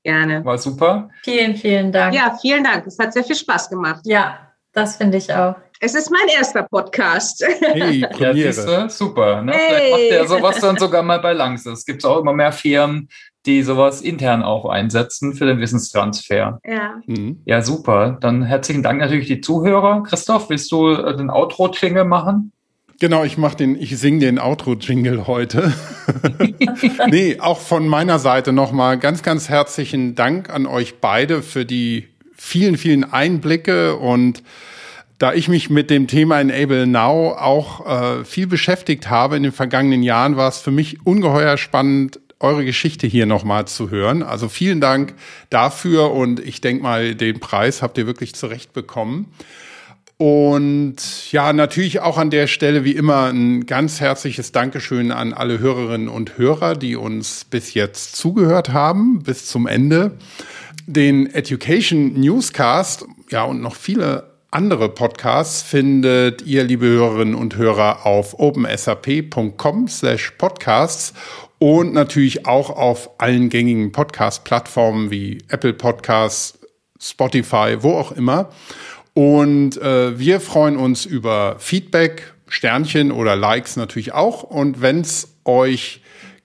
[0.03, 0.45] Gerne.
[0.45, 1.11] War super.
[1.23, 2.15] Vielen, vielen Dank.
[2.15, 2.87] Ja, vielen Dank.
[2.87, 4.01] Es hat sehr viel Spaß gemacht.
[4.05, 5.57] Ja, das finde ich auch.
[5.83, 7.43] Es ist mein erster Podcast.
[7.63, 9.41] Hey, ja, du, super.
[9.41, 9.53] Ne?
[9.53, 9.61] Hey.
[9.67, 11.79] Vielleicht macht der sowas dann sogar mal bei Langsys.
[11.79, 13.09] Es gibt auch immer mehr Firmen,
[13.47, 16.61] die sowas intern auch einsetzen für den Wissenstransfer.
[16.67, 17.01] Ja.
[17.07, 17.41] Mhm.
[17.47, 18.19] Ja, super.
[18.21, 20.03] Dann herzlichen Dank natürlich die Zuhörer.
[20.03, 22.53] Christoph, willst du äh, den Outro-Jingle machen?
[23.01, 25.73] Genau, ich mach den, ich singe den Outro-Jingle heute.
[27.09, 32.09] nee, auch von meiner Seite nochmal ganz, ganz herzlichen Dank an euch beide für die
[32.37, 34.43] vielen, vielen Einblicke und
[35.21, 39.53] da ich mich mit dem Thema Enable Now auch äh, viel beschäftigt habe in den
[39.53, 44.23] vergangenen Jahren, war es für mich ungeheuer spannend, eure Geschichte hier nochmal zu hören.
[44.23, 45.13] Also vielen Dank
[45.51, 49.27] dafür und ich denke mal, den Preis habt ihr wirklich zurecht bekommen.
[50.17, 55.59] Und ja, natürlich auch an der Stelle wie immer ein ganz herzliches Dankeschön an alle
[55.59, 60.17] Hörerinnen und Hörer, die uns bis jetzt zugehört haben, bis zum Ende.
[60.87, 68.05] Den Education Newscast, ja, und noch viele andere Podcasts findet ihr, liebe Hörerinnen und Hörer,
[68.05, 71.15] auf opensap.com slash podcasts
[71.59, 76.59] und natürlich auch auf allen gängigen Podcast-Plattformen wie Apple Podcasts,
[77.01, 78.51] Spotify, wo auch immer.
[79.15, 84.43] Und äh, wir freuen uns über Feedback, Sternchen oder Likes natürlich auch.
[84.43, 86.01] Und wenn es euch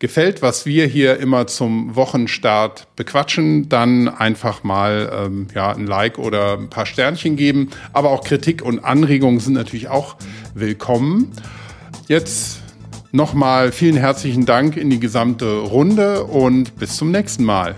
[0.05, 6.19] gefällt, was wir hier immer zum Wochenstart bequatschen, dann einfach mal ähm, ja, ein Like
[6.19, 7.71] oder ein paar Sternchen geben.
[7.91, 10.15] Aber auch Kritik und Anregungen sind natürlich auch
[10.53, 11.31] willkommen.
[12.07, 12.61] Jetzt
[13.13, 17.73] nochmal vielen herzlichen Dank in die gesamte Runde und bis zum nächsten Mal.